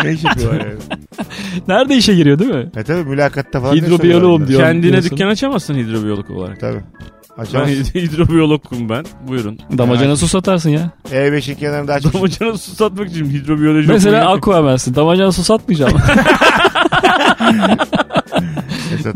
Ne 0.05 0.13
iş 0.13 0.25
yapıyorlar 0.25 0.61
yani? 0.61 0.79
Nerede 1.69 1.97
işe 1.97 2.15
giriyor 2.15 2.39
değil 2.39 2.51
mi? 2.55 2.71
E 2.77 2.83
tabi 2.83 3.05
mülakatta 3.05 3.61
falan. 3.61 3.75
Hidrobiyoloğum 3.77 4.49
diyor. 4.49 4.61
Kendine 4.61 4.93
diyorsun. 4.93 5.11
dükkan 5.11 5.27
açamazsın 5.29 5.75
hidrobiyolog 5.75 6.31
olarak. 6.31 6.61
Tabi. 6.61 6.77
Ben 7.39 7.43
Açamazsın. 7.43 7.75
hidrobiyologum 7.95 8.89
ben. 8.89 9.05
Buyurun. 9.29 9.59
Damacana 9.79 10.17
su 10.17 10.29
satarsın 10.29 10.71
ya. 10.71 10.91
E5'in 11.13 11.55
kenarında 11.55 11.93
açmış. 11.95 12.15
Damacana 12.15 12.59
su 12.59 12.71
satmak 12.75 13.11
için 13.11 13.25
hidrobiyoloji 13.31 13.89
Mesela 13.89 14.17
okumayı- 14.23 14.37
Aquaman'sin. 14.39 14.95
Damacana 14.95 15.33
su 15.33 15.43
satmayacağım. 15.45 15.93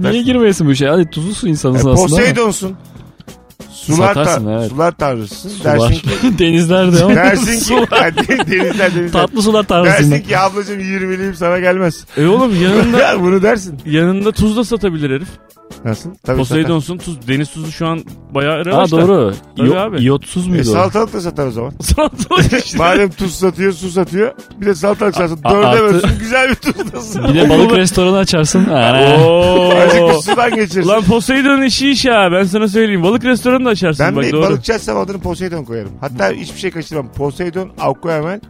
E. 0.06 0.10
Niye 0.10 0.22
girmeyesin 0.22 0.66
bu 0.66 0.72
işe? 0.72 0.88
Hadi 0.88 1.10
tuzlu 1.10 1.34
su 1.34 1.46
E, 1.46 1.50
insanısın 1.50 1.88
aslında. 1.90 2.06
ama. 2.06 2.16
Poseidon'sun. 2.16 2.76
Sular, 3.96 4.14
Satarsın, 4.14 4.44
ta- 4.44 4.52
evet. 4.60 4.70
sular 4.70 4.92
tanrısın. 4.92 5.48
Sular. 5.48 5.78
Dersin 5.80 5.94
ki, 6.30 6.38
Denizlerde 6.38 7.02
ama. 7.04 7.14
dersin 7.14 7.60
ki 7.60 7.86
denizler 8.50 8.94
denizler. 8.94 9.12
Tatlı 9.12 9.42
sular 9.42 9.62
tanrısından. 9.62 10.10
Dersin 10.10 10.28
ki 10.28 10.38
ablacığım 10.38 10.80
20'liyim 10.80 11.34
sana 11.34 11.58
gelmez. 11.58 12.04
E 12.16 12.26
oğlum 12.26 12.62
yanında 12.62 13.20
Bunu 13.20 13.42
dersin. 13.42 13.78
yanında 13.86 14.32
tuz 14.32 14.56
da 14.56 14.64
satabilir 14.64 15.10
herif. 15.10 15.28
Nasıl? 15.84 16.10
Tabii 16.26 16.38
Poseidon'sun 16.38 16.98
tuz. 16.98 17.28
Deniz 17.28 17.50
tuzu 17.50 17.72
şu 17.72 17.86
an 17.86 18.04
bayağı 18.34 18.54
Aa 18.54 18.64
revaçta. 18.64 18.96
doğru. 19.08 19.34
Tabii 19.56 19.68
İyo- 19.68 19.76
abi. 19.78 19.98
İyotsuz. 19.98 20.46
E, 20.46 20.50
muydu 20.50 20.60
o? 20.62 20.64
salatalık 20.72 21.12
da 21.12 21.20
satar 21.20 21.46
o 21.46 21.50
zaman. 21.50 21.72
Salatalık 21.80 22.52
işte. 22.64 22.78
Madem 22.78 23.10
tuz 23.10 23.34
satıyor, 23.34 23.72
su 23.72 23.90
satıyor. 23.90 24.32
Bir 24.60 24.66
de 24.66 24.74
salatalık 24.74 25.14
satsın. 25.16 25.38
A- 25.44 25.50
Dörde 25.54 25.66
artı- 25.66 25.82
bölsün. 25.84 26.18
Güzel 26.18 26.48
bir 26.50 26.54
tuzlasın. 26.54 27.24
Bir 27.28 27.34
de 27.34 27.48
balık 27.50 27.72
restoranı 27.76 28.16
açarsın. 28.18 28.64
Ha. 28.70 28.74
Azıcık 28.76 29.96
bir 29.96 30.00
Oo. 30.14 30.22
sudan 30.22 30.54
geçirsin. 30.54 30.82
Ulan 30.82 31.02
Poseidon'un 31.02 31.62
işi 31.62 31.90
iş 31.90 32.06
ha 32.06 32.28
ben 32.32 32.44
sana 32.44 32.68
söyleyeyim. 32.68 33.02
Balık 33.02 33.24
restoranı 33.24 33.64
da 33.64 33.68
açarsın 33.68 34.06
ben 34.06 34.16
bak 34.16 34.24
bir 34.24 34.32
doğru. 34.32 34.42
balıkçı 34.42 34.72
açsam 34.74 34.98
adını 34.98 35.18
Poseidon 35.20 35.64
koyarım. 35.64 35.90
Hatta 36.00 36.30
hiçbir 36.30 36.58
şey 36.58 36.70
kaçırmam. 36.70 37.12
Poseidon, 37.12 37.70
Aquaman. 37.80 38.40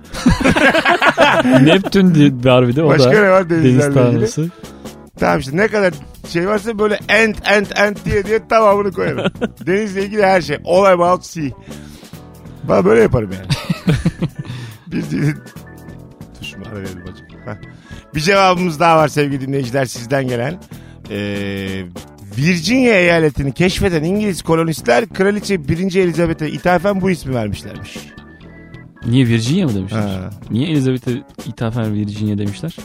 Neptün 1.62 2.14
diye 2.14 2.30
var 2.44 2.68
bir 2.68 2.76
de 2.76 2.82
o 2.82 2.88
Başka 2.88 3.10
da. 3.16 3.20
ne 3.22 3.30
var 3.30 3.50
Deniz 3.50 3.64
denizlerle 3.64 4.00
ilgili? 4.00 4.12
tanrısı. 4.12 4.48
Tamam 5.20 5.38
işte 5.38 5.56
ne 5.56 5.68
kadar 5.68 5.94
şey 6.28 6.48
varsa 6.48 6.78
böyle 6.78 6.98
ent 7.08 7.48
ent 7.48 7.78
ent 7.78 8.04
diye 8.04 8.24
diye 8.24 8.48
tamamını 8.48 8.92
koyarım. 8.92 9.32
Denizle 9.66 10.04
ilgili 10.04 10.26
her 10.26 10.40
şey. 10.40 10.58
All 10.64 10.84
about 10.84 11.24
sea. 11.24 11.50
Ben 12.68 12.84
böyle 12.84 13.00
yaparım 13.00 13.30
yani. 13.32 13.46
bir 14.86 15.02
şunu 16.42 16.64
ara 16.68 16.76
verelim 16.76 17.00
hacım. 17.06 17.26
Heh. 17.44 17.54
Bir 18.14 18.20
cevabımız 18.20 18.80
daha 18.80 18.96
var 18.96 19.08
sevgili 19.08 19.40
dinleyiciler 19.40 19.84
sizden 19.84 20.28
gelen. 20.28 20.60
Ee, 21.10 21.84
Virginia 22.38 22.94
eyaletini 22.94 23.52
keşfeden 23.52 24.04
İngiliz 24.04 24.42
kolonistler 24.42 25.08
Kraliçe 25.08 25.68
1. 25.68 25.94
Elizabeth'e 25.94 26.50
ithafen 26.50 27.00
bu 27.00 27.10
ismi 27.10 27.34
vermişlermiş. 27.34 27.96
Niye 29.06 29.26
Virginia 29.26 29.66
mı 29.66 29.74
demişler? 29.74 30.00
Ha, 30.00 30.30
Niye 30.50 30.68
Elizabeth'e 30.70 31.12
ithafen 31.46 31.94
Virginia 31.94 32.38
demişler? 32.38 32.76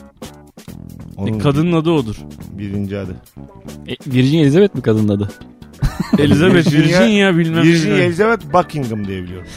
Onun 1.17 1.34
E, 1.34 1.38
kadının 1.38 1.74
adı 1.74 1.91
odur. 1.91 2.15
birinci 2.57 2.98
adı. 2.98 3.15
E, 3.88 3.95
Virginia 4.07 4.41
Elizabeth 4.43 4.75
mi 4.75 4.81
kadının 4.81 5.10
adı? 5.10 5.29
Elizabeth 6.17 6.67
Virginia- 6.67 7.01
Virginia 7.03 7.38
bilmem 7.38 7.63
Virginia 7.63 7.95
ne. 7.98 8.03
Elizabeth 8.03 8.53
Buckingham 8.53 9.07
diye 9.07 9.24
biliyorum. 9.24 9.48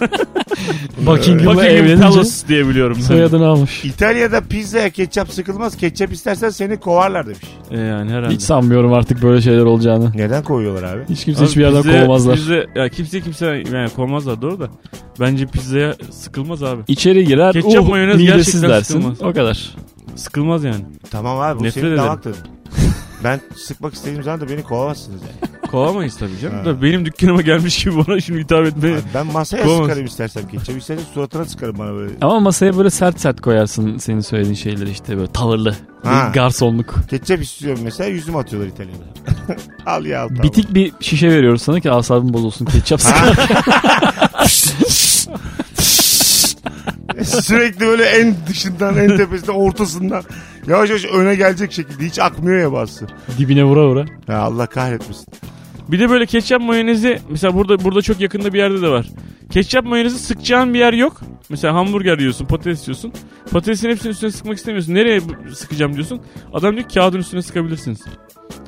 Buckingham'la 0.00 1.06
Buckingham 1.06 1.60
evlenince 1.60 2.02
Palace 2.02 2.30
diye 2.48 2.68
biliyorum. 2.68 2.96
soyadını 3.00 3.46
almış. 3.46 3.84
İtalya'da 3.84 4.40
pizzaya 4.40 4.90
ketçap 4.90 5.32
sıkılmaz. 5.32 5.76
Ketçap 5.76 6.12
istersen 6.12 6.48
seni 6.50 6.76
kovarlar 6.76 7.26
demiş. 7.26 7.40
E, 7.70 7.78
yani 7.78 8.10
herhalde. 8.10 8.34
Hiç 8.34 8.42
sanmıyorum 8.42 8.92
artık 8.92 9.22
böyle 9.22 9.40
şeyler 9.40 9.62
olacağını. 9.64 10.12
Neden 10.14 10.42
koyuyorlar 10.44 10.82
abi? 10.82 11.02
Hiç 11.08 11.24
kimse 11.24 11.40
Abi 11.40 11.48
hiçbir 11.48 11.60
yerden 11.62 11.82
pizza- 11.82 12.00
kovmazlar. 12.00 12.36
pizza- 12.36 12.78
ya 12.80 12.88
kimse 12.88 13.20
kimse 13.20 13.46
yani 13.72 13.90
kovmazlar 13.96 14.42
doğru 14.42 14.60
da. 14.60 14.68
Bence 15.20 15.46
pizzaya 15.46 15.94
sıkılmaz 16.10 16.62
abi. 16.62 16.82
İçeri 16.88 17.24
girer, 17.24 17.52
Ketçap, 17.52 17.82
uh, 17.84 17.88
mayonez 17.88 18.16
midesiz 18.16 18.36
gerçekten 18.36 18.70
dersin. 18.70 18.94
sıkılmaz. 18.94 19.22
O 19.22 19.32
kadar. 19.32 19.74
Sıkılmaz 20.16 20.64
yani. 20.64 20.84
Tamam 21.10 21.40
abi 21.40 21.58
bu 21.60 21.64
Nefret 21.64 21.74
senin 21.74 21.86
ederim. 21.86 22.02
damak 22.04 22.22
tadın. 22.22 22.36
ben 23.24 23.40
sıkmak 23.56 23.94
istediğim 23.94 24.22
zaman 24.22 24.40
da 24.40 24.48
beni 24.48 24.62
kovamazsınız 24.62 25.20
yani. 25.22 25.52
Kovamayız 25.70 26.16
tabii 26.16 26.38
canım. 26.42 26.56
Ha. 26.58 26.64
Da 26.64 26.82
benim 26.82 27.04
dükkanıma 27.04 27.42
gelmiş 27.42 27.84
gibi 27.84 28.06
bana 28.06 28.20
şimdi 28.20 28.40
hitap 28.40 28.66
etmeye. 28.66 28.94
Abi 28.96 29.02
ben 29.14 29.26
masaya 29.26 29.64
Kovamaz. 29.64 29.86
sıkarım 29.86 30.06
istersem 30.06 30.48
ketçap. 30.48 30.76
İstersen 30.78 31.04
suratına 31.14 31.44
sıkarım 31.44 31.78
bana 31.78 31.92
böyle. 31.94 32.12
Ama 32.20 32.40
masaya 32.40 32.76
böyle 32.76 32.90
sert 32.90 33.20
sert 33.20 33.40
koyarsın 33.40 33.98
senin 33.98 34.20
söylediğin 34.20 34.54
şeyleri 34.54 34.90
işte 34.90 35.16
böyle 35.16 35.32
tavırlı. 35.32 35.74
Ha. 36.04 36.30
Garsonluk. 36.34 36.94
Ketçap 37.10 37.42
istiyorum 37.42 37.80
mesela 37.84 38.10
yüzüme 38.10 38.38
atıyorlar 38.38 38.68
İtalya'da. 38.68 39.04
al 39.86 40.04
ya 40.04 40.22
al 40.22 40.28
tamam. 40.28 40.42
Bitik 40.42 40.74
bir 40.74 40.92
şişe 41.00 41.28
veriyoruz 41.28 41.62
sana 41.62 41.80
ki 41.80 41.90
asabın 41.90 42.32
bozulsun 42.32 42.64
ketçap 42.64 43.00
sıkar. 43.00 43.36
Sürekli 47.24 47.80
böyle 47.80 48.04
en 48.04 48.34
dışından 48.48 48.96
en 48.96 49.16
tepesinden 49.16 49.52
ortasından 49.52 50.22
yavaş 50.66 50.88
yavaş 50.90 51.04
öne 51.04 51.34
gelecek 51.34 51.72
şekilde 51.72 52.04
hiç 52.06 52.18
akmıyor 52.18 52.60
ya 52.60 52.72
bazısı. 52.72 53.06
Dibine 53.38 53.64
vura 53.64 53.88
vura. 53.88 54.04
Ya 54.28 54.38
Allah 54.38 54.66
kahretmesin. 54.66 55.26
Bir 55.88 55.98
de 56.00 56.10
böyle 56.10 56.26
ketçap 56.26 56.60
mayonezi 56.60 57.18
mesela 57.30 57.54
burada 57.54 57.84
burada 57.84 58.02
çok 58.02 58.20
yakında 58.20 58.52
bir 58.52 58.58
yerde 58.58 58.82
de 58.82 58.88
var. 58.88 59.06
Ketçap 59.50 59.84
mayonezi 59.84 60.18
sıkacağın 60.18 60.74
bir 60.74 60.78
yer 60.78 60.92
yok. 60.92 61.20
Mesela 61.48 61.74
hamburger 61.74 62.18
yiyorsun, 62.18 62.46
patates 62.46 62.88
yiyorsun. 62.88 63.12
Patatesin 63.50 63.88
hepsini 63.88 64.10
üstüne 64.10 64.30
sıkmak 64.30 64.56
istemiyorsun. 64.58 64.94
Nereye 64.94 65.20
sıkacağım 65.54 65.94
diyorsun. 65.94 66.20
Adam 66.52 66.76
diyor 66.76 66.88
ki 66.88 66.94
kağıdın 66.94 67.18
üstüne 67.18 67.42
sıkabilirsiniz. 67.42 68.00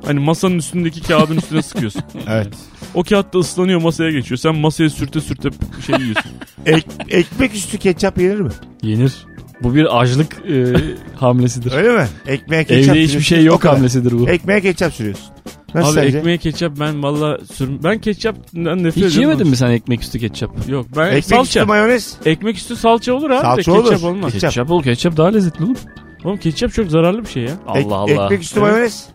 Hani 0.04 0.20
masanın 0.20 0.58
üstündeki 0.58 1.02
kağıdın 1.02 1.36
üstüne 1.36 1.62
sıkıyorsun. 1.62 2.02
Evet. 2.28 2.48
O 2.94 3.02
kağıt 3.02 3.34
da 3.34 3.38
ıslanıyor 3.38 3.82
masaya 3.82 4.10
geçiyor. 4.10 4.38
Sen 4.38 4.56
masaya 4.56 4.90
sürte 4.90 5.20
sürte 5.20 5.48
şey 5.86 5.94
yiyorsun. 6.00 6.32
Ek- 6.66 6.90
ekmek 7.08 7.54
üstü 7.54 7.78
ketçap 7.78 8.18
yenir 8.18 8.40
mi? 8.40 8.50
Yenir. 8.82 9.26
Bu 9.62 9.74
bir 9.74 10.00
açlık 10.00 10.36
e, 10.50 10.74
hamlesidir. 11.16 11.72
Öyle 11.72 11.92
mi? 11.92 12.06
Ekmeğe 12.26 12.64
ketçap 12.64 12.96
Evde 12.96 13.02
hiçbir 13.02 13.06
sürüyorsun, 13.20 13.20
şey 13.36 13.40
o 13.40 13.52
yok 13.52 13.60
kadar. 13.62 13.74
hamlesidir 13.76 14.18
bu. 14.18 14.28
Ekmeğe 14.28 14.60
ketçap 14.60 14.92
sürüyorsun. 14.94 15.26
Nasıl 15.74 15.88
Abi 15.98 16.04
sence? 16.06 16.18
ekmeğe 16.18 16.38
ketçap 16.38 16.72
ben 16.80 17.02
valla 17.02 17.38
sür... 17.52 17.70
Ben 17.84 17.98
ketçaptan 17.98 18.78
nefret 18.78 18.96
Hiç 18.96 19.02
ediyorum. 19.02 19.20
yemedin 19.20 19.48
mi 19.48 19.56
sen 19.56 19.70
ekmek 19.70 20.02
üstü 20.02 20.18
ketçap? 20.18 20.68
Yok 20.68 20.86
ben 20.96 21.06
Ekmek 21.06 21.24
salça. 21.24 21.42
üstü 21.60 21.64
mayonez. 21.64 22.16
Ekmek 22.24 22.56
üstü 22.56 22.76
salça 22.76 23.14
olur 23.14 23.30
abi 23.30 23.40
Salça 23.42 23.72
de 23.72 23.76
ketçap 23.82 24.04
olur. 24.04 24.10
olmaz. 24.10 24.32
Ketçap. 24.32 24.50
Ketçap 24.50 24.70
ol 24.70 24.82
ketçap 24.82 25.16
daha 25.16 25.28
lezzetli 25.28 25.64
olur. 25.64 25.76
Oğlum 26.24 26.36
ketçap 26.36 26.72
çok 26.72 26.90
zararlı 26.90 27.22
bir 27.24 27.28
şey 27.28 27.42
ya. 27.42 27.52
Allah 27.66 27.78
Ek- 27.78 27.88
Allah. 27.94 28.24
Ekmek 28.24 28.42
üstü 28.42 28.60
Evet. 28.60 28.70
mayonez. 28.72 29.08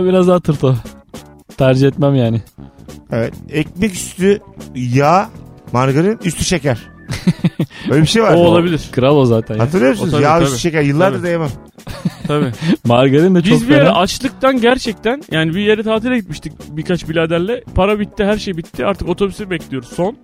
O 0.00 0.04
biraz 0.04 0.28
daha 0.28 0.40
tırt 0.40 0.64
o. 0.64 0.74
Tercih 1.56 1.88
etmem 1.88 2.14
yani. 2.14 2.42
Evet. 3.12 3.34
Ekmek 3.50 3.92
üstü 3.94 4.40
yağ, 4.74 5.28
margarin, 5.72 6.18
üstü 6.24 6.44
şeker. 6.44 6.78
Böyle 7.90 8.02
bir 8.02 8.06
şey 8.06 8.22
var. 8.22 8.34
O 8.34 8.38
olabilir. 8.38 8.88
Kral 8.92 9.16
o 9.16 9.24
zaten 9.26 9.54
ya. 9.54 9.62
Hatırlıyor 9.62 9.90
musunuz? 9.90 10.14
O 10.14 10.20
tabii, 10.20 10.46
şeker. 10.46 10.82
Yıllardır 10.82 11.22
da 11.22 11.28
yemem. 11.28 11.50
Tabii. 12.26 12.52
Margarin 12.84 13.34
de 13.34 13.42
çok 13.42 13.52
Biz 13.52 13.68
bir 13.68 13.74
ara 13.74 13.84
fena. 13.84 13.98
açlıktan 13.98 14.60
gerçekten 14.60 15.22
yani 15.30 15.54
bir 15.54 15.60
yere 15.60 15.82
tatile 15.82 16.18
gitmiştik 16.18 16.52
birkaç 16.68 17.08
biraderle. 17.08 17.64
Para 17.74 18.00
bitti 18.00 18.24
her 18.24 18.38
şey 18.38 18.56
bitti 18.56 18.86
artık 18.86 19.08
otobüsü 19.08 19.50
bekliyoruz 19.50 19.88
son. 19.88 20.16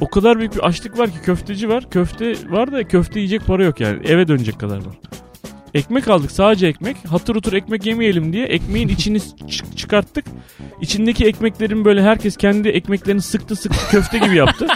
O 0.00 0.08
kadar 0.10 0.38
büyük 0.38 0.54
bir 0.54 0.60
açlık 0.60 0.98
var 0.98 1.10
ki 1.10 1.16
köfteci 1.24 1.68
var. 1.68 1.90
Köfte 1.90 2.34
var 2.50 2.72
da 2.72 2.88
köfte 2.88 3.20
yiyecek 3.20 3.46
para 3.46 3.64
yok 3.64 3.80
yani. 3.80 3.98
Eve 4.06 4.28
dönecek 4.28 4.60
kadar 4.60 4.76
var. 4.76 4.94
Ekmek 5.74 6.08
aldık 6.08 6.30
sadece 6.30 6.66
ekmek. 6.66 6.96
Hatır 7.08 7.36
otur 7.36 7.52
ekmek 7.52 7.86
yemeyelim 7.86 8.32
diye 8.32 8.46
ekmeğin 8.46 8.88
içini 8.88 9.20
çıkarttık. 9.76 10.24
İçindeki 10.80 11.24
ekmeklerin 11.24 11.84
böyle 11.84 12.02
herkes 12.02 12.36
kendi 12.36 12.68
ekmeklerini 12.68 13.22
sıktı 13.22 13.56
sıktı 13.56 13.78
köfte 13.90 14.18
gibi 14.18 14.36
yaptı. 14.36 14.66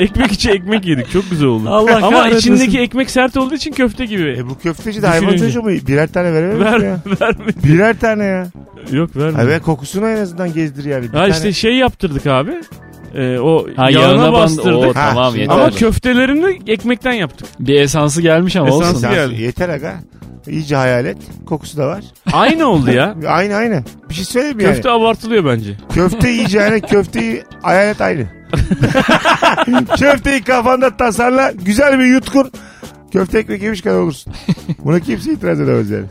Ekmek 0.00 0.32
içi 0.32 0.50
ekmek 0.50 0.86
yedik. 0.86 1.10
Çok 1.10 1.30
güzel 1.30 1.46
oldu. 1.48 1.68
Allah 1.68 1.96
Ama 1.96 2.10
kahretmesin. 2.10 2.38
içindeki 2.54 2.78
ekmek 2.80 3.10
sert 3.10 3.36
olduğu 3.36 3.54
için 3.54 3.72
köfte 3.72 4.04
gibi. 4.06 4.36
E 4.38 4.48
bu 4.48 4.58
köfteci 4.58 5.02
de 5.02 5.06
hayvan 5.06 5.28
Düşününce. 5.32 5.46
çocuğu 5.46 5.62
mu? 5.62 5.68
Birer 5.68 6.12
tane 6.12 6.32
verememiş 6.32 6.58
mi 6.66 6.72
Ver, 6.72 6.78
ya? 6.80 7.00
verme. 7.20 7.44
Birer 7.64 7.98
tane 7.98 8.24
ya. 8.24 8.46
Yok 8.92 9.16
verme. 9.16 9.40
Evet 9.42 9.62
kokusunu 9.62 10.08
en 10.08 10.16
azından 10.16 10.52
gezdir 10.52 10.84
yani. 10.84 11.02
Bir 11.02 11.08
Ha 11.08 11.12
tane- 11.18 11.30
işte 11.32 11.52
şey 11.52 11.74
yaptırdık 11.76 12.26
abi. 12.26 12.52
Ee, 13.14 13.38
o 13.38 13.66
Ha, 13.76 13.90
yağına, 13.90 14.06
yağına 14.06 14.28
band- 14.28 14.32
bastırdık. 14.32 14.74
O, 14.74 14.86
Ha, 14.88 14.92
tamam 14.94 15.26
şimdi 15.30 15.40
yeter. 15.40 15.54
Ama 15.54 15.70
köftelerini 15.70 16.58
ekmekten 16.72 17.12
yaptık. 17.12 17.48
Bir 17.60 17.80
esansı 17.80 18.22
gelmiş 18.22 18.56
ama 18.56 18.68
Esansı 18.68 18.96
olsun. 18.96 19.10
Geldi. 19.10 19.42
Yeter 19.42 19.68
aga. 19.68 19.94
İyice 20.48 20.76
hayal 20.76 21.04
et. 21.06 21.16
Kokusu 21.46 21.76
da 21.76 21.86
var. 21.86 22.04
Aynı 22.32 22.66
oldu 22.66 22.90
ya. 22.90 23.14
Aynı 23.28 23.54
aynı. 23.54 23.84
Bir 24.08 24.14
şey 24.14 24.24
söyleyeyim 24.24 24.56
mi 24.56 24.62
Köfte 24.62 24.88
yani? 24.88 25.00
abartılıyor 25.02 25.44
bence. 25.44 25.74
Köfte 25.94 26.28
yiyeceğine 26.28 26.80
köfteyi 26.90 27.42
hayal 27.62 27.88
et 27.88 28.00
aynı. 28.00 28.26
köfteyi 29.98 30.42
kafanda 30.44 30.96
tasarla. 30.96 31.52
Güzel 31.64 31.98
bir 31.98 32.04
yutkun. 32.04 32.50
Köfte 33.12 33.38
ekmek 33.38 33.62
yemiş 33.62 33.82
kadar 33.82 33.98
olursun. 33.98 34.32
Buna 34.84 35.00
kimse 35.00 35.32
itiraz 35.32 35.60
edemez 35.60 35.90
yani. 35.90 36.04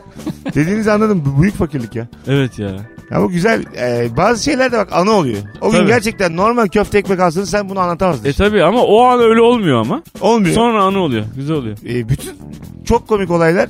Dediğinizi 0.54 0.92
anladım. 0.92 1.22
Bu 1.26 1.42
büyük 1.42 1.54
fakirlik 1.56 1.94
ya. 1.96 2.08
Evet 2.28 2.58
ya. 2.58 2.70
Ama 3.14 3.26
güzel. 3.26 3.64
Ee, 3.76 4.08
bazı 4.16 4.44
şeyler 4.44 4.72
de 4.72 4.78
bak 4.78 4.88
anı 4.92 5.10
oluyor. 5.12 5.38
O 5.60 5.70
gün 5.70 5.78
Tabii. 5.78 5.88
gerçekten 5.88 6.36
normal 6.36 6.66
köfte 6.68 6.98
ekmek 6.98 7.20
alsın 7.20 7.44
sen 7.44 7.68
bunu 7.68 7.80
anlatamazdın. 7.80 8.28
E 8.28 8.32
tabi 8.32 8.62
ama 8.64 8.82
o 8.82 9.02
an 9.04 9.20
öyle 9.20 9.40
olmuyor 9.40 9.80
ama. 9.80 10.02
Olmuyor. 10.20 10.54
Sonra 10.54 10.82
anı 10.82 10.98
oluyor. 10.98 11.24
Güzel 11.36 11.56
oluyor. 11.56 11.76
Ee, 11.88 12.08
bütün 12.08 12.32
çok 12.84 13.08
komik 13.08 13.30
olaylar 13.30 13.68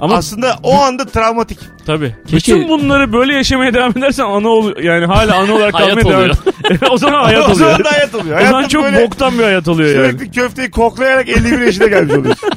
Ama 0.00 0.14
aslında 0.16 0.56
o 0.62 0.80
anda 0.82 1.04
travmatik. 1.06 1.58
tabi. 1.86 2.14
Peki- 2.30 2.36
Bütün 2.36 2.68
bunları 2.68 3.12
böyle 3.12 3.34
yaşamaya 3.34 3.74
devam 3.74 3.90
edersen 3.90 4.24
anı 4.24 4.48
oluyor. 4.48 4.76
Yani 4.78 5.06
hala 5.06 5.36
anı 5.36 5.54
olarak 5.54 5.74
Hayat 5.80 5.88
kalmaya 5.88 6.04
devam 6.04 6.20
oluyor. 6.20 6.36
o 6.90 6.98
zaman 6.98 7.24
hayat 7.24 7.40
o 7.48 7.52
oluyor. 7.52 7.56
zaman 7.70 7.84
da 7.84 7.92
hayat 7.92 8.14
oluyor. 8.14 8.40
O 8.40 8.44
zaman 8.44 8.68
çok 8.68 8.84
böyle 8.84 9.02
boktan 9.06 9.38
bir 9.38 9.42
hayat 9.44 9.68
oluyor 9.68 9.88
yani. 10.04 10.10
sürekli 10.18 10.30
köfteyi 10.40 10.70
koklayarak 10.70 11.28
51 11.28 11.60
yaşına 11.60 11.86
gelmiş 11.86 12.14
oluyorsun. 12.14 12.48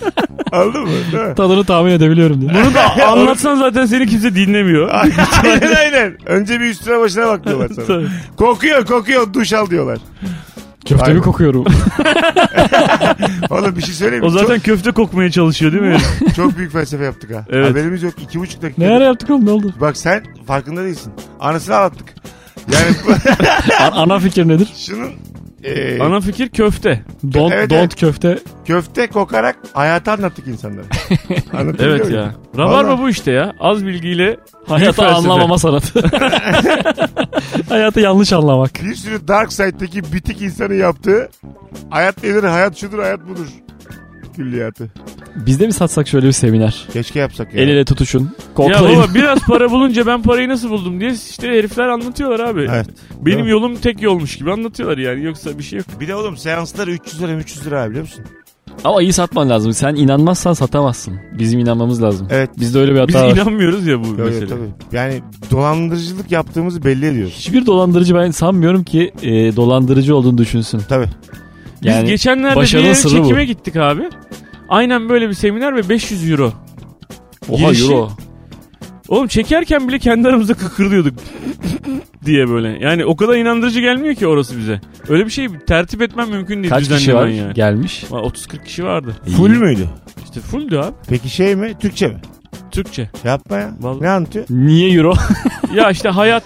Anladın 0.51 0.81
mı? 0.83 0.89
Tadını 1.35 1.65
tahmin 1.65 1.91
edebiliyorum 1.91 2.41
diye. 2.41 2.51
Bunu 2.53 2.73
da 2.73 3.07
anlatsan 3.07 3.55
zaten 3.55 3.85
seni 3.85 4.07
kimse 4.07 4.35
dinlemiyor. 4.35 4.89
aynen 5.43 5.75
aynen. 5.75 6.17
Önce 6.25 6.59
bir 6.59 6.65
üstüne 6.65 6.99
başına 6.99 7.27
bak 7.27 7.45
diyorlar 7.45 7.69
sana. 7.75 7.85
Tabii. 7.85 8.07
kokuyor 8.37 8.85
kokuyor 8.85 9.33
duş 9.33 9.53
al 9.53 9.69
diyorlar. 9.69 9.97
Köfte 10.87 11.13
mi 11.13 11.21
kokuyorum? 11.21 11.65
Oğlum 13.49 13.75
bir 13.75 13.81
şey 13.81 13.93
söyleyeyim 13.93 14.23
mi? 14.23 14.27
O 14.27 14.29
zaten 14.29 14.59
köfte 14.59 14.91
kokmaya 14.91 15.31
çalışıyor 15.31 15.71
değil 15.71 15.83
mi? 15.83 15.97
çok, 16.19 16.35
çok 16.35 16.57
büyük 16.57 16.71
felsefe 16.71 17.03
yaptık 17.03 17.35
ha. 17.35 17.45
Evet. 17.49 17.69
Haberimiz 17.69 18.03
yok. 18.03 18.13
iki 18.21 18.39
buçuk 18.39 18.61
dakika. 18.61 18.81
ne 18.81 18.89
ara 18.91 19.03
yaptık 19.03 19.29
oğlum 19.29 19.45
ne 19.45 19.51
oldu? 19.51 19.73
Bak 19.81 19.97
sen 19.97 20.23
farkında 20.47 20.83
değilsin. 20.83 21.13
Anısını 21.39 21.75
anlattık. 21.75 22.13
Yani 22.73 22.95
ana 23.91 24.19
fikir 24.19 24.47
nedir? 24.47 24.73
şunun 24.77 25.11
e, 25.63 25.99
Ana 26.01 26.19
fikir 26.19 26.49
köfte. 26.49 27.03
Don't, 27.33 27.53
Evet, 27.53 27.69
don't 27.69 27.79
evet. 27.79 27.95
köfte. 27.95 28.39
köfte 28.65 29.07
kokarak 29.07 29.55
hayatı 29.73 30.11
anlattık 30.11 30.47
insanlara. 30.47 30.85
Anlatabiliyor 31.53 31.95
Evet 31.95 32.05
muyum? 32.05 32.19
ya. 32.19 32.35
Rabarba 32.57 32.87
Vallahi. 32.89 33.01
bu 33.01 33.09
işte 33.09 33.31
ya. 33.31 33.53
Az 33.59 33.85
bilgiyle 33.85 34.37
Hayatı 34.67 34.93
felsefe. 35.01 35.17
anlamama 35.17 35.57
sanatı. 35.57 36.03
Hayatı 37.69 37.99
yanlış 37.99 38.33
anlamak. 38.33 38.71
Bir 38.83 38.95
sürü 38.95 39.27
Dark 39.27 39.53
Side'daki 39.53 40.13
bitik 40.13 40.41
insanın 40.41 40.73
yaptığı 40.79 41.29
hayat 41.89 42.23
nedir, 42.23 42.47
hayat 42.47 42.77
şudur, 42.77 42.99
hayat 42.99 43.19
budur. 43.29 43.47
Külliyatı. 44.37 44.89
Biz 45.35 45.59
de 45.59 45.65
mi 45.67 45.73
satsak 45.73 46.07
şöyle 46.07 46.27
bir 46.27 46.31
seminer? 46.31 46.85
Keşke 46.93 47.19
yapsak 47.19 47.53
ya. 47.53 47.61
El 47.61 47.67
ele 47.69 47.85
tutuşun. 47.85 48.19
Ya 48.21 48.27
Koklayın. 48.53 48.99
baba 48.99 49.13
biraz 49.13 49.39
para 49.47 49.71
bulunca 49.71 50.05
ben 50.05 50.21
parayı 50.21 50.49
nasıl 50.49 50.69
buldum 50.69 50.99
diye 50.99 51.11
işte 51.11 51.47
herifler 51.47 51.87
anlatıyorlar 51.87 52.39
abi. 52.39 52.67
Evet. 52.71 52.87
Benim 53.21 53.37
Değil 53.37 53.49
yolum 53.49 53.75
tek 53.75 54.01
yolmuş 54.01 54.37
gibi 54.37 54.51
anlatıyorlar 54.51 54.97
yani 54.97 55.23
yoksa 55.23 55.57
bir 55.59 55.63
şey 55.63 55.77
yok. 55.79 55.87
Bir 55.99 56.07
de 56.07 56.15
oğlum 56.15 56.37
seanslar 56.37 56.87
300 56.87 57.21
lira 57.21 57.31
300 57.33 57.65
lira 57.65 57.81
abi, 57.81 57.89
biliyor 57.89 58.03
musun? 58.05 58.25
Ama 58.83 59.01
iyi 59.01 59.13
satman 59.13 59.49
lazım. 59.49 59.73
Sen 59.73 59.95
inanmazsan 59.95 60.53
satamazsın. 60.53 61.13
Bizim 61.39 61.59
inanmamız 61.59 62.03
lazım. 62.03 62.27
Evet. 62.31 62.49
Bizde 62.59 62.79
öyle 62.79 62.95
bir 62.95 63.07
Biz 63.07 63.15
hata 63.15 63.27
var. 63.27 63.33
inanmıyoruz 63.35 63.87
ya 63.87 64.03
bu 64.03 64.07
Yok, 64.07 64.19
mesele. 64.19 64.47
tabii. 64.47 64.69
Yani 64.91 65.21
dolandırıcılık 65.51 66.31
yaptığımızı 66.31 66.83
belli 66.85 67.05
ediyoruz. 67.05 67.33
Hiçbir 67.37 67.65
dolandırıcı 67.65 68.15
ben 68.15 68.31
sanmıyorum 68.31 68.83
ki 68.83 69.11
e, 69.21 69.55
dolandırıcı 69.55 70.15
olduğunu 70.15 70.37
düşünsün. 70.37 70.81
Tabii. 70.89 71.07
Biz 71.87 71.95
Yani 71.95 72.07
geçenlerde 72.09 72.61
bir 72.61 72.73
yere 72.83 72.95
çekime 72.95 73.41
bu. 73.41 73.43
gittik 73.43 73.75
abi. 73.75 74.01
Aynen 74.69 75.09
böyle 75.09 75.29
bir 75.29 75.33
seminer 75.33 75.75
ve 75.75 75.89
500 75.89 76.31
euro. 76.31 76.53
Oha 77.49 77.71
girişi- 77.71 77.83
euro. 77.91 78.09
Oğlum 79.07 79.27
çekerken 79.27 79.87
bile 79.87 79.99
kendi 79.99 80.27
aramızda 80.27 80.53
kıkırdıyorduk 80.53 81.13
diye 82.25 82.49
böyle. 82.49 82.77
Yani 82.81 83.05
o 83.05 83.15
kadar 83.15 83.35
inandırıcı 83.37 83.79
gelmiyor 83.79 84.15
ki 84.15 84.27
orası 84.27 84.57
bize. 84.57 84.81
Öyle 85.09 85.25
bir 85.25 85.29
şey 85.31 85.47
tertip 85.67 86.01
etmem 86.01 86.29
mümkün 86.29 86.55
değil. 86.63 86.69
Kaç 86.69 86.87
kişi 86.89 87.13
var 87.15 87.27
Yani. 87.27 87.53
gelmiş? 87.53 88.03
Va- 88.03 88.21
30-40 88.31 88.63
kişi 88.65 88.83
vardı. 88.83 89.15
Full 89.37 89.49
müydü? 89.49 89.87
İşte 90.23 90.39
fulldü 90.39 90.77
abi. 90.77 90.95
Peki 91.09 91.29
şey 91.29 91.55
mi? 91.55 91.73
Türkçe 91.79 92.07
mi? 92.07 92.15
Türkçe. 92.71 93.09
Yapma 93.23 93.57
ya. 93.57 93.71
Vallahi. 93.79 94.03
Ne 94.03 94.09
anlatıyor? 94.09 94.45
Niye 94.49 94.91
euro? 94.91 95.13
ya 95.75 95.91
işte 95.91 96.09
hayat, 96.09 96.43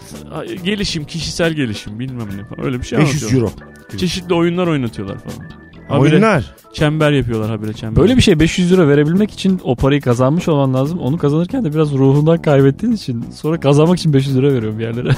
gelişim, 0.63 1.05
kişisel 1.05 1.53
gelişim 1.53 1.99
bilmem 1.99 2.27
ne 2.37 2.45
falan. 2.45 2.65
Öyle 2.65 2.79
bir 2.79 2.85
şey 2.85 2.99
500 2.99 3.23
anlatıyorlar. 3.23 3.51
euro. 3.51 3.97
Çeşitli 3.97 4.33
oyunlar 4.33 4.67
oynatıyorlar 4.67 5.17
falan. 5.17 5.49
Habire 5.87 6.13
Oyunlar. 6.13 6.55
çember 6.73 7.11
yapıyorlar 7.11 7.49
habire 7.49 7.73
çember. 7.73 8.01
Böyle 8.01 8.17
bir 8.17 8.21
şey 8.21 8.39
500 8.39 8.71
euro 8.71 8.87
verebilmek 8.87 9.31
için 9.31 9.61
o 9.63 9.75
parayı 9.75 10.01
kazanmış 10.01 10.47
olman 10.47 10.73
lazım. 10.73 10.99
Onu 10.99 11.17
kazanırken 11.17 11.65
de 11.65 11.73
biraz 11.73 11.91
ruhundan 11.93 12.41
kaybettiğin 12.41 12.93
için 12.93 13.25
sonra 13.35 13.59
kazanmak 13.59 13.97
için 13.99 14.13
500 14.13 14.37
lira 14.37 14.47
veriyorum 14.53 14.79
bir 14.79 14.83
yerlere. 14.83 15.15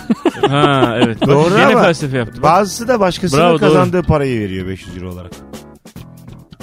Ha 0.47 0.97
evet. 1.03 1.21
Bak, 1.21 1.27
Doğru 1.29 1.49
Yine 1.53 1.65
ama 1.65 1.81
felsefe 1.81 2.17
yaptı. 2.17 2.33
Bak, 2.37 2.43
Bazısı 2.43 2.87
da 2.87 2.99
başkasının 2.99 3.41
Bravo, 3.41 3.51
doğru. 3.51 3.59
kazandığı 3.59 4.03
parayı 4.03 4.39
veriyor 4.39 4.67
500 4.67 4.97
euro 4.97 5.11
olarak. 5.13 5.31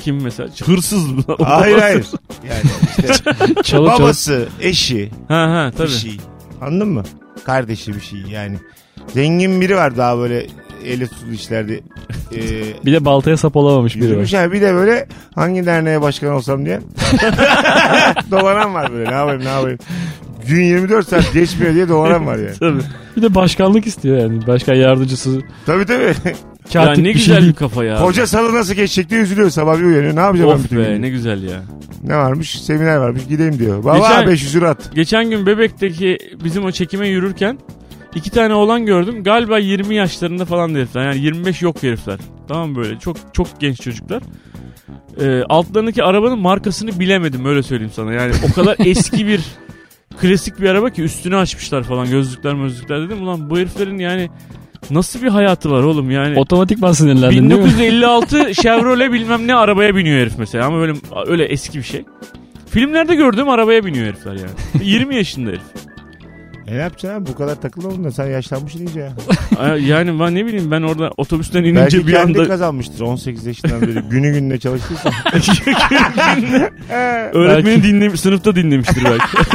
Kim 0.00 0.23
mesela? 0.23 0.49
Hırsız 0.64 1.07
mı? 1.11 1.23
hayır 1.45 1.78
hayır. 1.78 2.07
Yani 2.49 2.61
işte 3.12 3.62
çalıp 3.62 3.88
babası, 4.00 4.49
eşi, 4.61 5.11
Ha 5.28 5.35
ha 5.50 5.71
bir 5.73 5.76
tabii. 5.78 5.88
şey. 5.88 6.16
Anladın 6.61 6.88
mı? 6.88 7.02
Kardeşi 7.45 7.95
bir 7.95 8.00
şey 8.00 8.21
yani. 8.21 8.57
Zengin 9.14 9.61
biri 9.61 9.76
var 9.76 9.97
daha 9.97 10.19
böyle 10.19 10.47
eli 10.85 11.09
tutulu 11.09 11.33
işlerde. 11.33 11.80
Ee, 12.35 12.40
Bir 12.87 12.92
de 12.92 13.04
baltaya 13.04 13.37
sap 13.37 13.57
olamamış 13.57 13.97
biri 13.97 14.04
var. 14.04 14.09
Yürümüş 14.09 14.33
yani 14.33 14.52
bir 14.52 14.61
de 14.61 14.75
böyle 14.75 15.09
hangi 15.35 15.66
derneğe 15.66 16.00
başkan 16.00 16.33
olsam 16.33 16.64
diye. 16.66 16.80
dolanan 18.30 18.75
var 18.75 18.92
böyle 18.92 19.11
ne 19.11 19.14
yapayım 19.14 19.45
ne 19.45 19.49
yapayım. 19.49 19.78
Gün 20.47 20.62
24 20.64 21.09
saat 21.09 21.33
geçmiyor 21.33 21.75
diye 21.75 21.88
dolanan 21.88 22.26
var 22.26 22.37
yani. 22.37 22.57
Tabii. 22.61 22.80
Bir 23.16 23.23
de 23.23 23.35
başkanlık 23.35 23.87
istiyor 23.87 24.19
yani. 24.19 24.47
Başkan 24.47 24.75
yardımcısı. 24.75 25.40
Tabii 25.66 25.87
tabii. 25.87 26.14
Ya 26.75 26.85
Katip 26.85 27.05
ne 27.05 27.09
bir 27.09 27.14
güzel 27.14 27.40
şey 27.40 27.49
bir 27.49 27.55
kafa 27.55 27.85
ya. 27.85 27.97
Koca 27.99 28.26
salı 28.26 28.55
nasıl 28.55 28.75
geçecek 28.75 29.11
diye 29.11 29.21
üzülüyor. 29.21 29.50
Sabah 29.50 29.79
bir 29.79 29.85
uyanıyor. 29.85 30.17
Ne 30.17 30.21
yapacağım 30.21 30.50
ben 30.50 30.55
Of 30.57 30.64
bütün 30.64 30.79
be 30.79 30.83
gün? 30.85 31.02
ne 31.02 31.09
güzel 31.09 31.43
ya. 31.43 31.62
Ne 32.05 32.17
varmış? 32.17 32.62
Seminer 32.62 32.97
varmış. 32.97 33.23
Gideyim 33.29 33.59
diyor. 33.59 33.85
Baba 33.85 33.99
Geçen- 33.99 34.26
500 34.26 34.57
lira 34.57 34.71
at. 34.71 34.90
Geçen 34.95 35.31
gün 35.31 35.47
Bebek'teki 35.47 36.19
bizim 36.45 36.64
o 36.64 36.71
çekime 36.73 37.09
yürürken 37.09 37.59
iki 38.14 38.31
tane 38.31 38.55
oğlan 38.55 38.87
gördüm. 38.87 39.23
Galiba 39.25 39.59
20 39.59 39.95
yaşlarında 39.95 40.45
falan 40.45 40.75
herifler. 40.75 41.05
Yani 41.07 41.19
25 41.21 41.62
yok 41.62 41.83
herifler. 41.83 42.19
Tamam 42.49 42.76
böyle 42.76 42.99
çok 42.99 43.17
çok 43.33 43.61
genç 43.61 43.81
çocuklar. 43.81 44.23
Ee, 45.21 45.43
altlarındaki 45.49 46.02
arabanın 46.05 46.38
markasını 46.38 47.00
bilemedim 47.00 47.45
öyle 47.47 47.62
söyleyeyim 47.62 47.93
sana. 47.95 48.12
Yani 48.12 48.33
o 48.50 48.55
kadar 48.55 48.76
eski 48.85 49.26
bir 49.26 49.40
klasik 50.21 50.61
bir 50.61 50.69
araba 50.69 50.90
ki 50.90 51.02
üstünü 51.02 51.37
açmışlar 51.37 51.83
falan 51.83 52.11
gözlükler 52.11 52.52
gözlükler 52.55 53.02
dedim. 53.02 53.23
Ulan 53.23 53.50
bu 53.50 53.59
heriflerin 53.59 53.99
yani 53.99 54.31
nasıl 54.91 55.23
bir 55.23 55.29
hayatı 55.29 55.71
var 55.71 55.83
oğlum 55.83 56.11
yani. 56.11 56.39
Otomatikman 56.39 56.93
sinirlendin 56.93 57.51
değil 57.51 57.61
mi? 57.61 57.67
1956 57.67 58.55
Chevrolet 58.63 59.13
bilmem 59.13 59.47
ne 59.47 59.55
arabaya 59.55 59.97
biniyor 59.97 60.21
herif 60.21 60.33
mesela 60.39 60.67
ama 60.67 60.79
böyle 60.79 60.93
öyle 61.27 61.45
eski 61.45 61.79
bir 61.79 61.83
şey. 61.85 62.05
Filmlerde 62.71 63.15
gördüğüm 63.15 63.49
arabaya 63.49 63.85
biniyor 63.85 64.07
herifler 64.07 64.33
yani. 64.33 64.51
20 64.83 65.17
yaşında 65.17 65.51
herif. 65.51 65.63
E 66.67 66.73
ne 66.73 66.77
yapacaksın 66.77 67.21
abi? 67.23 67.27
Bu 67.29 67.35
kadar 67.35 67.61
takılma 67.61 68.05
da 68.05 68.11
sen 68.11 68.27
yaşlanmışsın 68.27 68.79
iyice 68.87 69.01
ya. 69.61 69.77
Yani 69.77 70.21
ben 70.21 70.35
ne 70.35 70.47
bileyim 70.47 70.71
ben 70.71 70.83
orada 70.83 71.11
otobüsten 71.17 71.63
inince 71.65 71.81
Belki 71.81 72.07
bir 72.07 72.13
kendi 72.13 72.39
anda 72.39 72.49
kazanmıştır 72.49 73.01
18 73.01 73.47
yaşından 73.47 73.81
beri. 73.83 74.01
Günü 74.11 74.33
gününe 74.33 74.59
çalıştıysa. 74.59 75.11
öğretmeni 77.33 77.83
dinlemiş, 77.83 78.21
sınıfta 78.21 78.55
dinlemiştir 78.57 79.05
belki. 79.05 79.55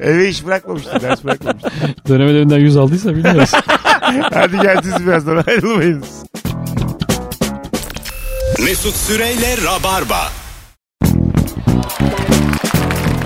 Eve 0.00 0.28
iş 0.28 0.46
bırakmamıştır. 0.46 1.00
Ders 1.00 1.24
bırakmamıştır. 1.24 1.72
Dönem 2.08 2.26
ödevinden 2.28 2.58
100 2.58 2.76
aldıysa 2.76 3.10
bilmiyoruz. 3.16 3.50
Hadi 4.34 4.58
gel 4.62 4.82
siz 4.82 5.06
birazdan 5.06 5.44
ayrılmayınız. 5.46 6.24
Mesut 8.64 8.96
Süreyle 8.96 9.56
Rabarba. 9.64 10.28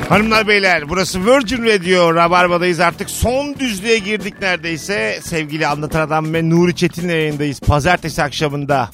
Hanımlar 0.09 0.49
beyler 0.49 0.89
burası 0.89 1.27
Virgin 1.27 1.65
Radio 1.65 2.15
Rabarba'dayız 2.15 2.81
artık 2.81 3.11
son 3.11 3.59
düzlüğe 3.59 3.99
girdik 3.99 4.35
neredeyse 4.41 5.19
sevgili 5.23 5.67
Anlatan 5.67 6.01
Adam 6.01 6.35
ve 6.35 6.51
Nuri 6.51 6.77
Çetin'le 6.77 7.09
yayındayız 7.09 7.61
pazartesi 7.61 8.23
akşamında 8.23 8.91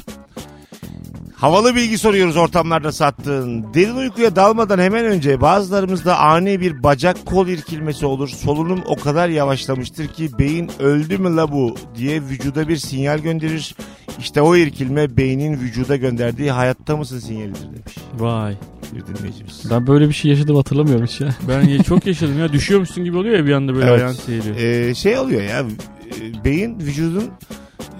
Havalı 1.40 1.74
bilgi 1.76 1.98
soruyoruz 1.98 2.36
ortamlarda 2.36 2.92
sattığın. 2.92 3.74
Derin 3.74 3.96
uykuya 3.96 4.36
dalmadan 4.36 4.78
hemen 4.78 5.04
önce 5.04 5.40
bazılarımızda 5.40 6.18
ani 6.18 6.60
bir 6.60 6.82
bacak 6.82 7.26
kol 7.26 7.48
irkilmesi 7.48 8.06
olur. 8.06 8.28
Solunum 8.28 8.80
o 8.86 8.96
kadar 8.96 9.28
yavaşlamıştır 9.28 10.08
ki 10.08 10.30
beyin 10.38 10.70
öldü 10.78 11.18
mü 11.18 11.36
la 11.36 11.52
bu 11.52 11.76
diye 11.96 12.22
vücuda 12.22 12.68
bir 12.68 12.76
sinyal 12.76 13.18
gönderir. 13.18 13.74
İşte 14.18 14.42
o 14.42 14.56
irkilme 14.56 15.16
beynin 15.16 15.60
vücuda 15.60 15.96
gönderdiği 15.96 16.50
hayatta 16.50 16.96
mısın 16.96 17.18
sinyalidir 17.18 17.62
demiş 17.62 17.96
Vay. 18.18 18.56
bir 18.94 19.06
dinleyicimiz. 19.06 19.62
ben 19.70 19.86
böyle 19.86 20.08
bir 20.08 20.12
şey 20.14 20.30
yaşadım 20.30 20.56
hatırlamıyorum 20.56 21.06
hiç 21.06 21.20
ya. 21.20 21.28
Ben 21.48 21.82
çok 21.82 22.06
yaşadım 22.06 22.38
ya 22.38 22.52
düşüyormuşsun 22.52 23.04
gibi 23.04 23.16
oluyor 23.16 23.36
ya 23.38 23.46
bir 23.46 23.52
anda 23.52 23.74
böyle 23.74 23.86
Evet. 23.90 24.00
ayağın 24.00 24.12
seyiriyor. 24.12 24.56
Ee, 24.56 24.94
şey 24.94 25.18
oluyor 25.18 25.42
ya 25.42 25.60
e, 25.60 26.44
beyin 26.44 26.80
vücudun 26.80 27.24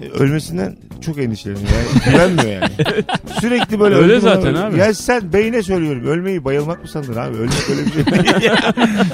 ölmesinden 0.09 0.75
çok 1.01 1.17
endişeleniyor. 1.17 1.67
Yani 1.67 2.11
güvenmiyor 2.13 2.61
yani. 2.61 2.71
Sürekli 3.41 3.79
böyle 3.79 3.95
Öyle 3.95 4.13
öldüm 4.13 4.21
zaten 4.21 4.53
abi. 4.53 4.77
Ya 4.77 4.93
sen 4.93 5.33
beyine 5.33 5.63
söylüyorum. 5.63 6.05
Ölmeyi 6.05 6.45
bayılmak 6.45 6.81
mı 6.81 6.87
sandın 6.87 7.15
abi? 7.15 7.37
Ölmek 7.37 7.69
öyle 7.69 7.85
bir 7.85 7.91
şey 7.91 8.05
değil. 8.05 8.51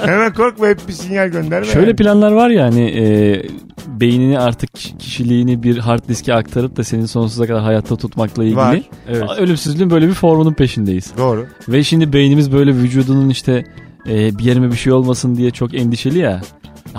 Hemen 0.04 0.32
korkma 0.32 0.66
hep 0.66 0.88
bir 0.88 0.92
sinyal 0.92 1.28
gönderme. 1.28 1.66
Şöyle 1.66 1.86
yani. 1.86 1.96
planlar 1.96 2.32
var 2.32 2.50
ya 2.50 2.64
hani 2.64 2.84
e, 2.84 3.42
beynini 3.86 4.38
artık 4.38 4.74
kişiliğini 4.74 5.62
bir 5.62 5.78
hard 5.78 6.08
diske 6.08 6.34
aktarıp 6.34 6.76
da 6.76 6.84
seni 6.84 7.08
sonsuza 7.08 7.46
kadar 7.46 7.62
hayatta 7.62 7.96
tutmakla 7.96 8.44
ilgili. 8.44 8.56
Var. 8.56 8.80
Evet. 9.08 9.30
Ölümsüzlüğün 9.38 9.90
böyle 9.90 10.08
bir 10.08 10.14
formunun 10.14 10.52
peşindeyiz. 10.52 11.12
Doğru. 11.18 11.46
Ve 11.68 11.84
şimdi 11.84 12.12
beynimiz 12.12 12.52
böyle 12.52 12.74
vücudunun 12.74 13.28
işte 13.28 13.64
e, 14.08 14.38
bir 14.38 14.44
yerime 14.44 14.70
bir 14.70 14.76
şey 14.76 14.92
olmasın 14.92 15.36
diye 15.36 15.50
çok 15.50 15.74
endişeli 15.74 16.18
ya. 16.18 16.40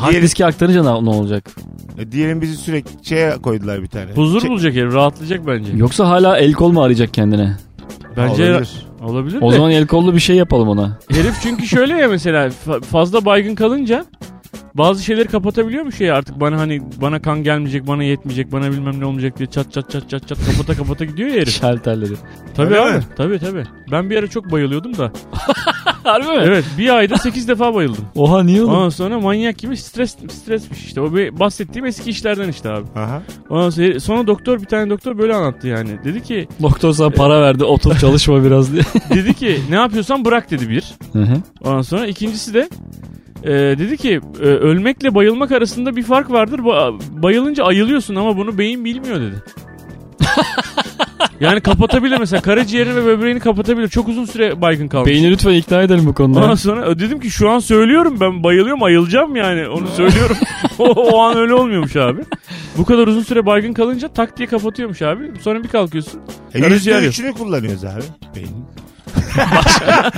Hard 0.01 0.11
Diğeri- 0.13 0.21
diske 0.21 0.45
aktarınca 0.45 0.83
ne, 0.83 1.05
ne 1.05 1.09
olacak? 1.09 1.51
E, 1.97 2.11
diyelim 2.11 2.41
bizi 2.41 2.57
sürekli 2.57 3.05
şeye 3.05 3.31
koydular 3.37 3.81
bir 3.81 3.87
tane. 3.87 4.11
Huzur 4.15 4.41
Çek- 4.41 4.49
bulacak 4.49 4.73
herif 4.75 4.93
rahatlayacak 4.93 5.47
bence. 5.47 5.71
Yoksa 5.75 6.07
hala 6.09 6.37
el 6.37 6.53
kol 6.53 6.71
mu 6.71 6.81
arayacak 6.83 7.13
kendine? 7.13 7.57
Bence 8.17 8.43
Olabilir. 8.51 8.69
olabilir 9.03 9.37
O 9.41 9.51
de. 9.51 9.55
zaman 9.55 9.71
el 9.71 9.87
kollu 9.87 10.13
bir 10.15 10.19
şey 10.19 10.35
yapalım 10.35 10.69
ona. 10.69 10.97
Herif 11.11 11.35
çünkü 11.43 11.67
şöyle 11.67 11.93
ya 11.97 12.07
mesela 12.07 12.47
fa- 12.47 12.81
fazla 12.81 13.25
baygın 13.25 13.55
kalınca 13.55 14.05
bazı 14.75 15.03
şeyleri 15.03 15.27
kapatabiliyormuş 15.27 16.01
ya 16.01 16.15
artık 16.15 16.39
bana 16.39 16.59
hani 16.59 16.81
bana 17.01 17.21
kan 17.21 17.43
gelmeyecek 17.43 17.87
bana 17.87 18.03
yetmeyecek 18.03 18.51
bana 18.51 18.71
bilmem 18.71 18.99
ne 18.99 19.05
olmayacak 19.05 19.37
diye 19.37 19.47
çat 19.47 19.73
çat 19.73 19.91
çat 19.91 20.09
çat 20.09 20.27
çat 20.27 20.37
kapata 20.45 20.75
kapata 20.75 21.05
gidiyor 21.05 21.29
ya 21.29 21.35
herif. 21.35 21.49
Şalterleri. 21.61 22.13
Tabii 22.55 22.67
Öyle 22.67 22.81
abi 22.81 22.97
mi? 22.97 23.03
tabii 23.17 23.39
tabii. 23.39 23.63
Ben 23.91 24.09
bir 24.09 24.17
ara 24.17 24.27
çok 24.27 24.51
bayılıyordum 24.51 24.97
da. 24.97 25.11
Harbi 26.03 26.27
mi? 26.27 26.43
Evet 26.43 26.65
bir 26.77 26.89
ayda 26.95 27.17
8 27.17 27.47
defa 27.47 27.73
bayıldım. 27.73 28.05
Oha 28.15 28.43
niye 28.43 28.61
oğlum? 28.63 28.73
Ondan 28.73 28.89
sonra 28.89 29.19
manyak 29.19 29.57
gibi 29.57 29.77
stres 29.77 30.15
stresmiş 30.29 30.85
işte. 30.85 31.01
O 31.01 31.13
bir 31.15 31.39
bahsettiğim 31.39 31.85
eski 31.85 32.09
işlerden 32.09 32.49
işte 32.49 32.69
abi. 32.69 32.85
Aha. 32.95 33.21
Ondan 33.49 33.69
sonra, 33.69 33.99
sonra 33.99 34.27
doktor 34.27 34.59
bir 34.61 34.65
tane 34.65 34.89
doktor 34.89 35.17
böyle 35.17 35.33
anlattı 35.35 35.67
yani. 35.67 35.89
Dedi 36.03 36.23
ki 36.23 36.47
Doktor 36.61 36.93
sana 36.93 37.09
para 37.09 37.41
verdi 37.41 37.63
otur 37.63 37.97
çalışma 37.97 38.43
biraz 38.43 38.73
diye. 38.73 38.83
dedi 39.15 39.33
ki 39.33 39.59
ne 39.69 39.75
yapıyorsan 39.75 40.25
bırak 40.25 40.51
dedi 40.51 40.69
bir. 40.69 40.83
Hı 41.13 41.19
hı. 41.19 41.35
Ondan 41.63 41.81
sonra 41.81 42.07
ikincisi 42.07 42.53
de 42.53 42.69
e, 43.43 43.49
dedi 43.51 43.97
ki 43.97 44.21
e, 44.41 44.45
ölmekle 44.45 45.15
bayılmak 45.15 45.51
arasında 45.51 45.95
bir 45.95 46.03
fark 46.03 46.31
vardır. 46.31 46.59
Ba- 46.59 46.99
bayılınca 47.23 47.63
ayılıyorsun 47.63 48.15
ama 48.15 48.37
bunu 48.37 48.57
beyin 48.57 48.85
bilmiyor 48.85 49.21
dedi. 49.21 49.43
yani 51.39 51.61
kapatabilir 51.61 52.17
mesela 52.19 52.41
karaciğerini 52.41 52.95
ve 52.95 53.05
böbreğini 53.05 53.39
kapatabilir. 53.39 53.87
Çok 53.87 54.07
uzun 54.07 54.25
süre 54.25 54.61
baygın 54.61 54.87
kalmış. 54.87 55.09
Beyni 55.11 55.31
lütfen 55.31 55.53
ikna 55.53 55.81
edelim 55.81 56.05
bu 56.05 56.13
konuda. 56.13 56.39
Ondan 56.39 56.55
sonra 56.55 56.99
dedim 56.99 57.19
ki 57.19 57.31
şu 57.31 57.49
an 57.49 57.59
söylüyorum 57.59 58.17
ben 58.19 58.43
bayılıyorum 58.43 58.83
ayılacağım 58.83 59.35
yani 59.35 59.67
onu 59.67 59.87
söylüyorum. 59.87 60.37
o, 60.79 60.83
o 60.85 61.19
an 61.19 61.37
öyle 61.37 61.53
olmuyormuş 61.53 61.95
abi. 61.95 62.21
Bu 62.77 62.85
kadar 62.85 63.07
uzun 63.07 63.21
süre 63.23 63.45
baygın 63.45 63.73
kalınca 63.73 64.07
tak 64.07 64.37
diye 64.37 64.47
kapatıyormuş 64.47 65.01
abi. 65.01 65.31
Sonra 65.41 65.63
bir 65.63 65.67
kalkıyorsun. 65.67 66.21
E, 66.53 66.61
Karaciğer 66.61 66.95
yüzde 66.95 67.05
yok. 67.05 67.13
üçünü 67.13 67.33
kullanıyoruz 67.33 67.85
abi. 67.85 68.01
Beynin. 68.35 68.65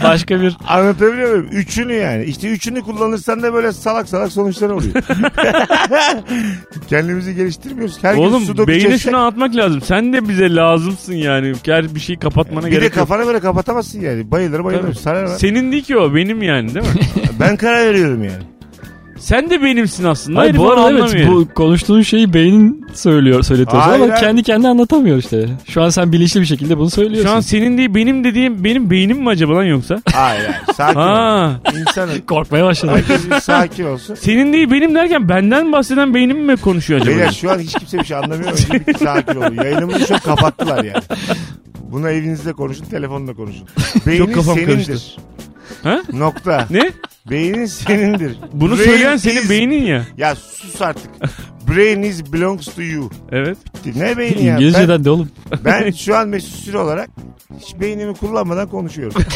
Başka 0.04 0.42
bir 0.42 0.58
Anlatabiliyor 0.68 1.30
muyum? 1.30 1.48
Üçünü 1.52 1.94
yani. 1.94 2.24
İşte 2.24 2.48
üçünü 2.52 2.82
kullanırsan 2.82 3.44
da 3.44 3.54
böyle 3.54 3.72
salak 3.72 4.10
salak 4.10 4.32
sonuçlar 4.32 4.70
oluyor. 4.70 4.94
Kendimizi 6.90 7.36
geliştirmiyoruz. 7.36 8.04
Her 8.04 8.14
gün 8.14 8.22
Oğlum 8.22 8.44
sudoku 8.46 8.68
beyne 8.68 8.82
çözsek- 8.84 9.00
şunu 9.02 9.18
anlatmak 9.18 9.56
lazım. 9.56 9.82
Sen 9.82 10.14
de 10.14 10.30
bize 10.30 10.56
lazımsın 10.56 11.14
yani. 11.14 11.54
Her 11.66 11.96
bir 11.96 12.00
şey 12.00 12.18
kapatmana 12.18 12.66
Bir 12.66 12.72
de 12.72 12.76
gerek 12.76 12.84
yok. 12.98 13.08
kafana 13.08 13.28
böyle 13.28 13.40
kapatamazsın 13.40 14.02
yani. 14.02 14.32
Bayılır 14.32 14.64
bayılır. 14.64 14.94
Sarar. 14.94 15.28
Senin 15.28 15.72
değil 15.72 15.84
ki 15.84 15.98
o 15.98 16.16
benim 16.16 16.42
yani 16.44 16.76
değil 16.76 16.86
mi? 16.86 16.92
Ben 17.40 17.58
karar 17.58 17.86
veriyorum 17.86 18.24
yani. 18.24 18.44
Sen 19.22 19.50
de 19.50 19.64
benimsin 19.64 20.04
aslında. 20.04 20.40
Hayır, 20.40 20.58
bu 20.58 20.72
arada 20.72 20.92
evet 20.92 21.28
bu 21.30 21.48
konuştuğun 21.56 22.02
şeyi 22.02 22.34
beynin 22.34 22.86
söylüyor 22.94 23.44
söyletiyorsun 23.44 23.90
Hayır, 23.90 24.04
ama 24.04 24.14
hayır. 24.14 24.24
kendi 24.26 24.44
kendine 24.44 24.68
anlatamıyor 24.70 25.18
işte. 25.18 25.50
Şu 25.70 25.82
an 25.84 25.90
sen 25.90 26.12
bilinçli 26.12 26.42
bir 26.42 26.46
şekilde 26.46 26.78
bunu 26.78 26.90
söylüyorsun. 26.90 27.30
Şu 27.30 27.36
an 27.36 27.40
senin 27.40 27.78
değil 27.78 27.96
benim 27.96 28.24
dediğim 28.24 28.64
benim 28.64 28.90
beynim 28.90 29.18
mi 29.18 29.30
acaba 29.30 29.56
lan 29.56 29.64
yoksa? 29.64 30.02
Hayır 30.14 30.46
hayır. 30.46 30.56
Sakin 30.76 31.00
ol. 31.00 31.04
Ha. 31.04 31.60
İnsanın 31.80 32.20
korkmaya 32.20 32.66
başladım. 32.66 32.96
herkes 32.96 33.30
bir 33.30 33.40
sakin 33.40 33.86
olsun. 33.86 34.16
Senin 34.16 34.54
değil 34.54 34.72
benim 34.72 34.96
derken 34.96 35.30
benden 35.30 35.72
bahseden 35.72 36.14
beynim 36.14 36.46
mi 36.46 36.58
konuşuyor 36.58 37.02
acaba? 37.02 37.16
Beyler 37.16 37.32
şu 37.32 37.52
an 37.52 37.60
hiç 37.60 37.74
kimse 37.74 38.00
bir 38.00 38.04
şey 38.04 38.18
anlamıyor. 38.18 38.52
Önce 38.52 38.88
bir 38.88 38.94
sakin 38.94 39.36
olun. 39.36 39.56
Yayınımızı 39.64 40.06
çok 40.08 40.24
kapattılar 40.24 40.84
yani. 40.84 41.04
Bunu 41.92 42.10
evinizde 42.10 42.54
konuşun, 42.54 42.86
telefonla 42.86 43.34
konuşun. 43.34 43.68
Beynin 44.08 44.34
kafam 44.34 44.56
senindir. 44.56 44.86
karıştı. 44.86 45.22
Ha? 45.84 46.02
Nokta. 46.14 46.68
Ne? 46.70 46.92
Beynin 47.30 47.66
senindir. 47.66 48.38
Bunu 48.54 48.78
Brain 48.78 48.86
söyleyen 48.86 49.18
senin 49.18 49.42
is- 49.42 49.50
beynin 49.50 49.84
ya. 49.84 50.06
Ya 50.18 50.36
sus 50.36 50.82
artık. 50.82 51.10
Brain 51.70 52.04
is 52.04 52.34
belongs 52.34 52.66
to 52.76 52.82
you. 52.82 53.10
Evet. 53.32 53.58
Ne 53.96 54.18
beyni 54.18 54.44
ya? 54.44 54.54
Ben, 54.54 54.58
İngilizceden 54.62 55.06
de 55.06 55.10
oğlum. 55.10 55.30
ben 55.66 55.92
şu 56.06 56.16
an 56.18 56.28
Mesut 56.28 56.56
Süre 56.56 56.78
olarak 56.78 57.10
hiç 57.60 57.80
beynimi 57.80 58.14
kullanmadan 58.14 58.70
konuşuyorum. 58.70 59.24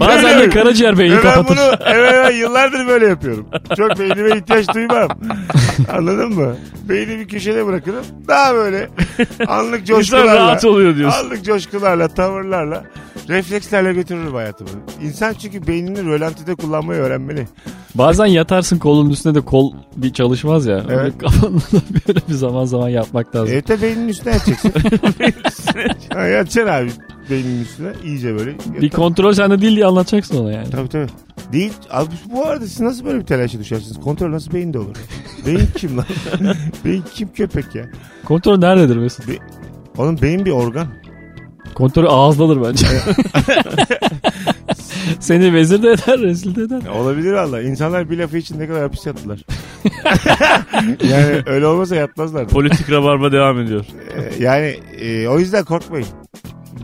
Bazen 0.00 0.40
de 0.40 0.48
karaciğer 0.50 0.98
beyni 0.98 1.12
Ve 1.12 1.16
ben 1.16 1.34
kapatır. 1.34 1.56
bunu 1.56 1.76
evet, 1.94 2.12
evet, 2.14 2.34
yıllardır 2.36 2.86
böyle 2.86 3.06
yapıyorum. 3.06 3.46
Çok 3.76 3.98
beynime 3.98 4.36
ihtiyaç 4.38 4.74
duymam. 4.74 5.08
Anladın 5.92 6.32
mı? 6.34 6.56
Beyni 6.88 7.18
bir 7.18 7.28
köşede 7.28 7.66
bırakırım. 7.66 8.04
Daha 8.28 8.54
böyle 8.54 8.88
anlık 9.46 9.80
İnsan 9.80 9.94
coşkularla. 9.94 10.34
rahat 10.34 10.64
oluyor 10.64 10.96
diyorsun. 10.96 11.24
Anlık 11.24 11.44
coşkularla, 11.44 12.08
tavırlarla 12.08 12.84
reflekslerle 13.28 13.92
götürür 13.92 14.32
hayatımı. 14.34 14.70
İnsan 15.02 15.32
çünkü 15.32 15.66
beynini 15.66 16.04
rölantide 16.06 16.54
kullanmayı 16.54 17.00
öğrenmeli. 17.00 17.48
Bazen 17.94 18.26
yatarsın 18.26 18.78
kolun 18.78 19.10
üstüne 19.10 19.34
de 19.34 19.40
kol 19.40 19.72
bir 19.96 20.12
çalışmaz 20.12 20.66
ya. 20.66 20.84
Evet. 20.88 20.98
Öyle 20.98 21.18
kafanı 21.18 21.56
da 21.56 21.80
böyle 22.08 22.20
bir 22.28 22.34
zaman 22.34 22.64
zaman 22.64 22.88
yapmak 22.88 23.36
lazım. 23.36 23.48
Evet 23.52 23.68
de 23.68 23.82
beynin 23.82 24.08
üstüne 24.08 24.32
yatacaksın. 24.32 24.72
ha, 26.14 26.20
yatacaksın 26.26 26.72
abi 26.72 26.90
beynin 27.30 27.62
üstüne 27.62 27.92
iyice 28.04 28.38
böyle. 28.38 28.56
Bir 28.80 28.90
kontrol 28.90 29.32
sende 29.32 29.60
değil 29.60 29.76
diye 29.76 29.86
anlatacaksın 29.86 30.38
ona 30.38 30.52
yani. 30.52 30.70
Tabii 30.70 30.88
tabii. 30.88 31.06
Değil. 31.52 31.72
Abi 31.90 32.10
bu 32.32 32.46
arada 32.46 32.66
siz 32.66 32.80
nasıl 32.80 33.04
böyle 33.04 33.18
bir 33.18 33.26
telaşa 33.26 33.58
düşersiniz? 33.58 34.00
Kontrol 34.00 34.32
nasıl 34.32 34.52
beyinde 34.52 34.78
olur? 34.78 34.96
beyin 35.46 35.68
kim 35.76 35.98
lan? 35.98 36.06
beyin 36.84 37.04
kim 37.14 37.32
köpek 37.32 37.74
ya? 37.74 37.86
Kontrol 38.24 38.58
nerededir 38.58 38.96
Mesut? 38.96 39.24
Oğlum 39.98 40.22
beyin 40.22 40.44
bir 40.44 40.50
organ. 40.50 40.86
Kontrolü 41.74 42.08
ağızdadır 42.08 42.62
bence. 42.62 42.86
Seni 45.20 45.54
vezir 45.54 45.82
de 45.82 45.90
eder, 45.90 46.20
rezil 46.20 46.56
de 46.56 46.62
eder. 46.62 46.80
Olabilir 46.94 47.32
valla. 47.32 47.62
İnsanlar 47.62 48.10
bir 48.10 48.18
lafı 48.18 48.36
için 48.36 48.58
ne 48.58 48.66
kadar 48.66 48.82
hapis 48.82 49.06
yattılar. 49.06 49.44
yani 51.10 51.42
öyle 51.46 51.66
olmasa 51.66 51.96
yatmazlar. 51.96 52.48
Politik 52.48 52.90
rabarba 52.90 53.32
devam 53.32 53.60
ediyor. 53.60 53.84
Ee, 54.16 54.42
yani 54.44 54.76
e, 55.00 55.28
o 55.28 55.38
yüzden 55.38 55.64
korkmayın. 55.64 56.06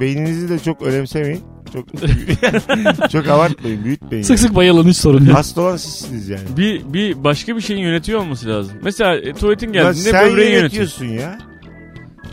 Beyninizi 0.00 0.48
de 0.48 0.58
çok 0.58 0.82
önemsemeyin. 0.82 1.40
Çok 1.72 1.86
çok 3.10 3.28
abartmayın, 3.28 3.84
büyütmeyin. 3.84 4.24
Sık 4.24 4.38
sık 4.38 4.54
bayılın 4.54 4.88
hiç 4.88 4.96
sorun 4.96 5.26
yok. 5.26 5.36
Hasta 5.36 5.60
olan 5.60 5.76
sizsiniz 5.76 6.28
yani. 6.28 6.42
Bir, 6.56 6.92
bir 6.92 7.24
başka 7.24 7.56
bir 7.56 7.60
şeyin 7.60 7.80
yönetiyor 7.80 8.20
olması 8.20 8.48
lazım. 8.48 8.72
Mesela 8.82 9.16
e, 9.16 9.32
tuvaletin 9.32 9.72
geldiğinde 9.72 10.10
sen 10.10 10.26
böbreği 10.30 10.50
yönetiyor. 10.50 10.60
yönetiyorsun 10.62 11.06
ya. 11.06 11.38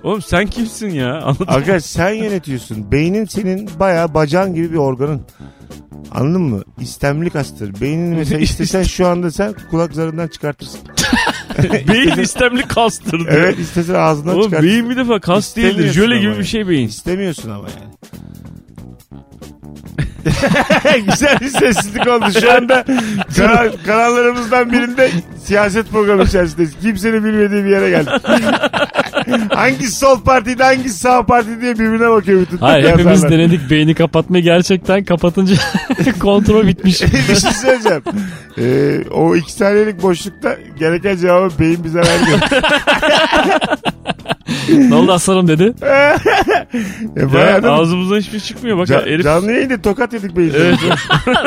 Oğlum 0.04 0.22
sen 0.22 0.48
kimsin 0.48 0.90
ya? 0.90 1.14
Anladın 1.24 1.46
mı? 1.48 1.54
Aga 1.54 1.80
sen 1.80 2.14
yönetiyorsun. 2.14 2.92
Beynin 2.92 3.26
senin 3.26 3.70
bayağı 3.80 4.14
bacağın 4.14 4.56
gibi 4.56 4.72
bir 4.72 4.78
organın. 4.78 5.22
Anladın 6.12 6.42
mı? 6.42 6.62
İstemli 6.82 7.30
kastır. 7.30 7.82
Beynini 7.82 8.16
mesela 8.16 8.40
istesen 8.42 8.84
şu 8.84 9.08
anda 9.08 9.32
sen 9.32 9.54
kulak 9.72 9.94
zarından 9.94 10.28
çıkartırsın. 10.28 10.80
Beyin 11.94 12.18
istemli 12.22 12.62
kastır 12.68 13.20
diyor. 13.20 13.32
Evet 13.34 13.60
istesen 13.60 13.94
ağzından 13.96 14.34
Oğlum 14.36 14.44
çıkartırsın. 14.44 14.74
beyin 14.74 14.90
bir 14.90 14.96
defa 14.98 15.20
kas 15.20 15.56
değildir. 15.56 15.70
İstemiyorsun 15.70 16.02
Jöle 16.02 16.14
ama 16.14 16.20
gibi 16.22 16.30
yani. 16.32 16.40
bir 16.40 16.46
şey 16.46 16.68
beyin. 16.68 16.88
İstemiyorsun 16.88 17.50
ama 17.50 17.68
yani. 17.70 17.94
Güzel 21.12 21.40
bir 21.42 21.48
sessizlik 21.48 22.08
oldu. 22.08 22.26
Şu 22.42 22.52
anda 22.52 22.86
kanal, 23.38 23.72
kanallarımızdan 23.86 24.72
birinde 24.72 25.10
siyaset 25.44 25.90
programı 25.90 26.24
içerisindeyiz. 26.24 26.74
Kimsenin 26.82 27.24
bilmediği 27.24 27.64
bir 27.66 27.70
yere 27.70 27.90
geldik. 27.90 28.14
hangisi 29.50 29.92
sol 29.92 30.22
partiydi 30.22 30.64
hangisi 30.64 31.00
sağ 31.00 31.26
parti 31.26 31.62
diye 31.62 31.74
birbirine 31.74 32.10
bakıyor 32.10 32.42
bütün 32.42 32.58
Hayır 32.58 32.86
hepimiz 32.90 33.06
yazarlar. 33.06 33.32
denedik 33.40 33.70
beyni 33.70 33.96
kapatmayı 33.96 34.44
gerçekten 34.44 35.04
kapatınca 35.04 35.56
kontrol 36.20 36.68
bitmiş. 36.68 37.02
bir 37.30 37.36
şey 37.36 37.52
söyleyeceğim. 37.52 38.04
Ee, 38.58 39.10
o 39.12 39.36
iki 39.36 39.52
saniyelik 39.52 40.02
boşlukta 40.02 40.56
gereken 40.80 41.18
cevabı 41.18 41.60
beyin 41.60 41.84
bize 41.84 42.00
vermiyor. 42.00 42.40
ne 44.90 44.96
oldu 44.96 45.12
aslanım 45.12 45.48
dedi. 45.48 45.74
e, 47.18 47.34
bayağı 47.34 47.52
Ya, 47.52 47.64
da- 47.64 47.72
ağzımızdan 47.72 48.18
hiçbir 48.18 48.32
şey 48.32 48.40
çıkmıyor. 48.40 48.78
Bak 48.78 48.88
Ca- 48.88 49.06
herif 49.10 49.24
Canlı 49.24 49.52
yayında 49.52 49.82
tokat 49.82 50.14
yedik 50.14 50.38
beyin. 50.38 50.54
Evet. 50.58 50.78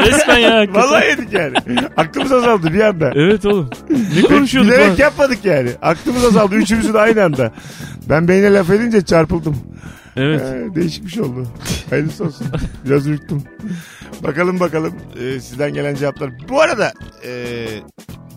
Resmen 0.06 0.38
ya. 0.38 0.54
hakikaten. 0.58 0.82
Vallahi 0.90 1.06
yedik 1.06 1.32
yani. 1.32 1.52
Aklımız 1.96 2.32
azaldı 2.32 2.72
bir 2.72 2.80
anda. 2.80 3.10
Evet 3.14 3.46
oğlum. 3.46 3.70
Ne 4.16 4.22
konuşuyorduk 4.22 4.72
Bilerek 4.72 4.88
lan? 4.90 4.96
yapmadık 4.98 5.38
yani. 5.44 5.68
Aklımız 5.82 6.24
azaldı. 6.24 6.54
Üçümüzün 6.54 6.94
aynı 6.94 7.24
anda. 7.24 7.52
Ben 8.08 8.28
beyne 8.28 8.52
laf 8.52 8.70
edince 8.70 9.04
çarpıldım. 9.04 9.56
Evet. 10.16 10.40
Ee, 10.42 10.74
değişik 10.74 11.04
bir 11.04 11.10
şey 11.10 11.22
oldu. 11.22 11.48
Hayırlısı 11.90 12.24
olsun. 12.24 12.46
Biraz 12.84 13.06
ürktüm. 13.06 13.42
bakalım 14.22 14.60
bakalım 14.60 14.94
e, 15.20 15.40
sizden 15.40 15.74
gelen 15.74 15.94
cevaplar. 15.94 16.30
Bu 16.48 16.60
arada 16.60 16.92
e, 17.26 17.66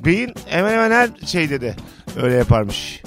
beyin 0.06 0.34
hemen 0.46 0.72
hemen 0.72 0.92
her 0.92 1.10
şeyde 1.26 1.62
de 1.62 1.76
öyle 2.22 2.36
yaparmış. 2.36 3.04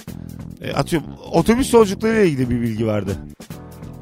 E, 0.61 0.73
atıyorum 0.73 1.09
otobüs 1.33 1.75
yolculuklarıyla 1.75 2.23
ilgili 2.23 2.51
bir 2.51 2.61
bilgi 2.61 2.87
vardı. 2.87 3.17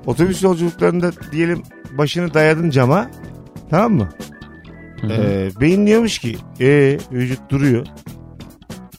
Otobüs 0.07 0.43
yolculuklarında 0.43 1.13
diyelim 1.33 1.63
başını 1.99 2.35
dayadın 2.35 2.71
cama 2.71 3.11
tamam 3.71 3.93
mı? 3.93 4.09
Ee, 5.11 5.51
beyin 5.61 5.87
diyormuş 5.87 6.19
ki 6.19 6.37
ee, 6.61 6.99
vücut 7.13 7.51
duruyor 7.51 7.87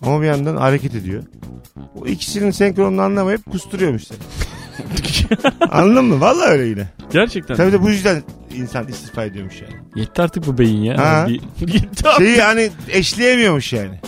ama 0.01 0.21
bir 0.21 0.25
yandan 0.27 0.55
hareket 0.55 0.95
ediyor. 0.95 1.23
O 1.95 2.05
ikisinin 2.07 2.51
senkronunu 2.51 3.01
anlamayıp 3.01 3.51
kusturuyormuş 3.51 4.03
seni. 4.03 4.17
Anladın 5.71 6.05
mı? 6.05 6.21
Vallahi 6.21 6.49
öyle 6.49 6.63
yine. 6.65 6.87
Gerçekten. 7.13 7.55
Tabii 7.57 7.71
de 7.71 7.81
bu 7.81 7.89
yüzden 7.89 8.23
insan 8.55 8.87
istifa 8.87 9.23
ediyormuş 9.25 9.61
yani. 9.61 9.73
Yetti 9.95 10.21
artık 10.21 10.47
bu 10.47 10.57
beyin 10.57 10.83
ya. 10.83 10.97
Ha. 10.97 11.25
Bir- 11.29 11.41
Gitti 11.67 12.09
abi. 12.09 12.23
Şeyi 12.25 12.41
hani 12.41 12.69
eşleyemiyormuş 12.89 13.73
yani. 13.73 13.99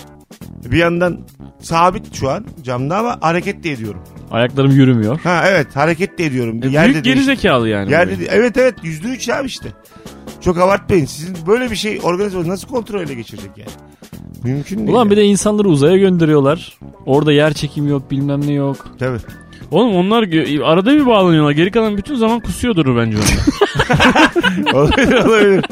Bir 0.65 0.77
yandan 0.77 1.19
sabit 1.61 2.15
şu 2.15 2.29
an 2.29 2.45
camda 2.63 2.97
ama 2.97 3.17
hareket 3.21 3.63
de 3.63 3.71
ediyorum. 3.71 4.01
ayaklarım 4.31 4.71
yürümüyor. 4.71 5.19
Ha 5.19 5.43
evet 5.47 5.75
hareket 5.75 6.17
de 6.19 6.25
ediyorum. 6.25 6.63
E, 6.63 6.67
Yerde 6.67 6.93
Büyük 6.93 7.05
geri 7.05 7.23
zekalı 7.23 7.69
yani. 7.69 7.91
Yerde 7.91 8.19
de- 8.19 8.25
evet 8.25 8.57
evet 8.57 8.75
yüzde 8.83 9.07
üç 9.07 9.29
abi 9.29 9.47
işte. 9.47 9.67
Çok 10.41 10.57
abartmayın. 10.57 11.05
Sizin 11.05 11.37
böyle 11.47 11.71
bir 11.71 11.75
şey 11.75 11.99
organizasyon 12.03 12.47
nasıl 12.49 12.67
kontrol 12.67 13.01
ele 13.01 13.13
geçirecek 13.13 13.51
yani? 13.57 13.69
Mümkün 14.43 14.77
değil. 14.77 14.89
Ulan 14.89 15.11
bir 15.11 15.17
de 15.17 15.23
insanları 15.23 15.67
uzaya 15.67 15.97
gönderiyorlar. 15.97 16.77
Orada 17.05 17.31
yer 17.33 17.53
çekimi 17.53 17.89
yok 17.89 18.11
bilmem 18.11 18.47
ne 18.47 18.53
yok. 18.53 18.87
Tabii. 18.99 19.17
Oğlum 19.71 19.95
onlar 19.95 20.23
gö- 20.23 20.63
arada 20.63 20.93
bir 20.95 21.05
bağlanıyorlar. 21.05 21.51
Geri 21.51 21.71
kalan 21.71 21.97
bütün 21.97 22.15
zaman 22.15 22.39
kusuyordur 22.39 22.97
bence 22.97 23.17
onlar. 23.17 24.73
olabilir 24.73 25.13
olabilir. 25.25 25.65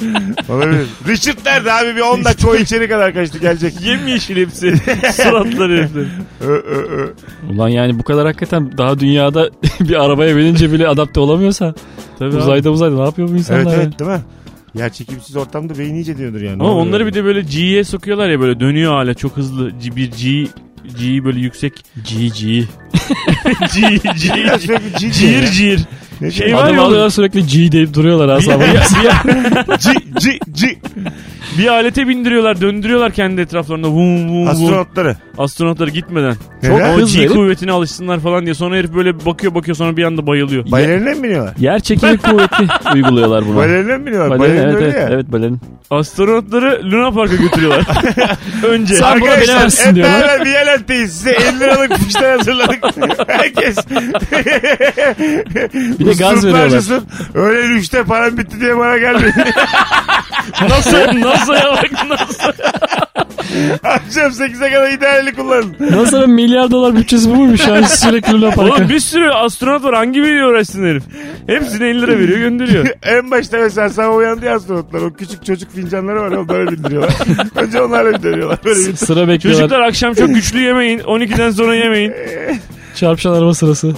olabilir. 0.49 0.85
Richard 1.07 1.37
nerede 1.45 1.73
abi 1.73 1.95
bir 1.95 2.01
10 2.01 2.25
dakika 2.25 2.49
o 2.49 2.55
içeri 2.55 2.89
kadar 2.89 3.13
kaçtı 3.13 3.37
gelecek. 3.37 3.73
Yemyeşil 3.81 4.37
hepsi. 4.37 4.77
Suratları 5.13 5.77
herifler. 5.77 6.05
Ö, 6.41 6.47
ö, 6.47 6.75
ö. 6.75 7.13
Ulan 7.53 7.69
yani 7.69 7.99
bu 7.99 8.03
kadar 8.03 8.25
hakikaten 8.25 8.77
daha 8.77 8.99
dünyada 8.99 9.49
bir 9.79 10.03
arabaya 10.05 10.37
binince 10.37 10.71
bile 10.71 10.87
adapte 10.87 11.19
olamıyorsa 11.19 11.73
Tabii 12.19 12.29
abi. 12.29 12.37
uzayda 12.37 12.71
uzayda 12.71 12.95
ne 12.95 13.03
yapıyor 13.03 13.27
bu 13.29 13.33
insanlar? 13.35 13.61
Evet 13.73 13.77
evet 13.83 13.99
değil 13.99 14.11
mi? 14.11 14.21
Yer 14.75 14.93
çekimsiz 14.93 15.35
ortamda 15.35 15.77
beyin 15.79 15.95
iyice 15.95 16.17
diyordur 16.17 16.41
yani. 16.41 16.53
Ama 16.63 16.73
onları 16.75 17.05
bir 17.07 17.13
de 17.13 17.23
böyle 17.23 17.41
G'ye 17.41 17.83
sokuyorlar 17.83 18.29
ya 18.29 18.39
böyle 18.39 18.59
dönüyor 18.59 18.93
hala 18.93 19.13
çok 19.13 19.37
hızlı. 19.37 19.71
G- 19.71 19.95
Bir 19.95 20.11
G 20.11 20.47
G 20.99 21.25
böyle 21.25 21.39
yüksek. 21.39 21.73
G 21.95 22.27
G 22.27 22.31
sürekli 24.59 24.99
cin 24.99 25.11
Cir 25.11 25.45
cir. 25.51 25.79
Ne 26.21 26.31
Şey 26.31 26.55
var 26.55 26.73
ya 26.73 26.81
alıyorlar 26.81 27.09
sürekli 27.09 27.47
G 27.47 27.71
deyip 27.71 27.93
duruyorlar 27.93 28.29
asabı. 28.29 28.63
C, 29.79 29.91
C, 30.19 30.39
C. 30.53 30.77
Bir 31.57 31.67
alete 31.67 32.07
bindiriyorlar, 32.07 32.61
döndürüyorlar 32.61 33.11
kendi 33.11 33.41
etraflarında. 33.41 33.87
Vum 33.87 34.29
vum 34.29 34.41
vum. 34.41 34.47
Astronotları. 34.47 35.15
Astronotları 35.37 35.89
gitmeden. 35.89 36.35
Çok 36.67 36.81
o 36.81 36.83
hızlı 36.83 37.19
G 37.21 37.27
kuvvetine 37.27 37.71
alışsınlar 37.71 38.19
falan 38.19 38.45
diye. 38.45 38.53
Sonra 38.53 38.75
herif 38.75 38.93
böyle 38.93 39.25
bakıyor 39.25 39.55
bakıyor 39.55 39.77
sonra 39.77 39.97
bir 39.97 40.03
anda 40.03 40.27
bayılıyor. 40.27 40.71
Balerine 40.71 41.13
mi 41.13 41.23
biniyorlar? 41.23 41.53
Yer 41.59 41.79
çekimi 41.79 42.17
kuvveti 42.17 42.67
uyguluyorlar 42.95 43.47
buna. 43.47 43.55
Balerine 43.55 43.97
mi 43.97 44.05
biniyorlar? 44.05 44.39
Balerin, 44.39 44.55
Balerin 44.55 44.69
evet, 44.69 44.75
öyle 44.75 44.85
evet, 44.85 45.09
ya. 45.09 45.09
evet 45.11 45.31
balerin. 45.31 45.59
Astronotları 45.89 46.81
Luna 46.91 47.11
Park'a 47.11 47.35
götürüyorlar. 47.35 47.87
Önce. 48.67 48.95
Sen 48.95 49.21
buna 49.21 49.29
Arkadaşlar 49.29 49.55
bilemezsin 49.55 49.87
hep 49.87 49.95
diyorlar. 49.95 50.21
beraber. 50.45 51.05
Size 51.05 51.31
50 51.31 51.59
liralık 51.59 51.93
fişler 51.97 52.37
hazırladık. 52.37 52.83
Herkes. 53.27 53.77
Bir 55.99 56.05
de 56.05 56.10
gaz 56.13 56.45
veriyorlar. 56.45 57.01
Öyle 57.35 57.67
rüşte 57.67 58.03
param 58.03 58.37
bitti 58.37 58.61
diye 58.61 58.77
bana 58.77 58.97
gelmeyin. 58.97 59.33
Nasıl? 60.69 61.21
NASA'ya 61.21 61.71
bak 61.71 61.91
nasıl? 62.09 62.51
Akşam 63.83 64.31
8'e 64.31 64.71
kadar 64.71 64.91
idealini 64.91 65.33
kullanın. 65.33 65.75
NASA'nın 65.91 66.29
milyar 66.29 66.71
dolar 66.71 66.95
bütçesi 66.95 67.29
bu 67.29 67.35
muymuş 67.35 67.67
yani 67.67 67.87
sürekli 67.89 68.41
Park'a? 68.41 68.61
Oğlum 68.61 68.89
bir 68.89 68.99
sürü 68.99 69.29
astronot 69.29 69.83
var. 69.83 69.95
Hangi 69.95 70.21
biriyle 70.21 70.45
uğraşsın 70.45 70.85
herif? 70.85 71.03
Hepsine 71.47 71.87
50 71.87 72.01
lira 72.01 72.19
veriyor 72.19 72.37
gönderiyor. 72.39 72.85
en 73.03 73.31
başta 73.31 73.57
mesela 73.57 73.89
sabah 73.89 74.15
uyandı 74.15 74.45
ya 74.45 74.55
astronotlar. 74.55 75.01
O 75.01 75.13
küçük 75.13 75.45
çocuk 75.45 75.71
fincanları 75.71 76.21
var. 76.21 76.31
Onlara 76.31 76.71
bindiriyorlar. 76.71 77.13
Önce 77.55 77.81
onlarla 77.81 78.13
bindiriyorlar. 78.13 78.59
Böyle 78.65 78.79
bir 78.79 78.95
Sıra 78.95 79.27
bekliyorlar. 79.27 79.61
Çocuklar 79.61 79.87
akşam 79.87 80.13
çok 80.13 80.27
güçlü 80.27 80.59
yemeyin. 80.59 80.99
12'den 80.99 81.51
sonra 81.51 81.75
yemeyin. 81.75 82.13
Çarpışan 82.95 83.33
araba 83.33 83.53
sırası. 83.53 83.93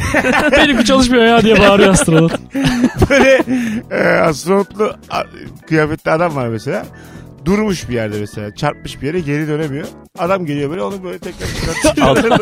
Benimki 0.52 0.84
çalışmıyor 0.84 1.24
ya 1.24 1.42
diye 1.42 1.60
bağırıyor 1.60 1.88
astronot. 1.88 2.32
böyle 3.10 3.42
e, 3.90 4.04
astronotlu 4.18 4.94
a, 5.10 5.22
kıyafetli 5.68 6.10
adam 6.10 6.36
var 6.36 6.48
mesela. 6.48 6.86
Durmuş 7.44 7.88
bir 7.88 7.94
yerde 7.94 8.20
mesela. 8.20 8.54
Çarpmış 8.54 9.02
bir 9.02 9.06
yere 9.06 9.20
geri 9.20 9.48
dönemiyor. 9.48 9.86
Adam 10.18 10.46
geliyor 10.46 10.70
böyle 10.70 10.82
onu 10.82 11.04
böyle 11.04 11.18
tekrar 11.18 11.46
çıkartıyor. 11.46 12.38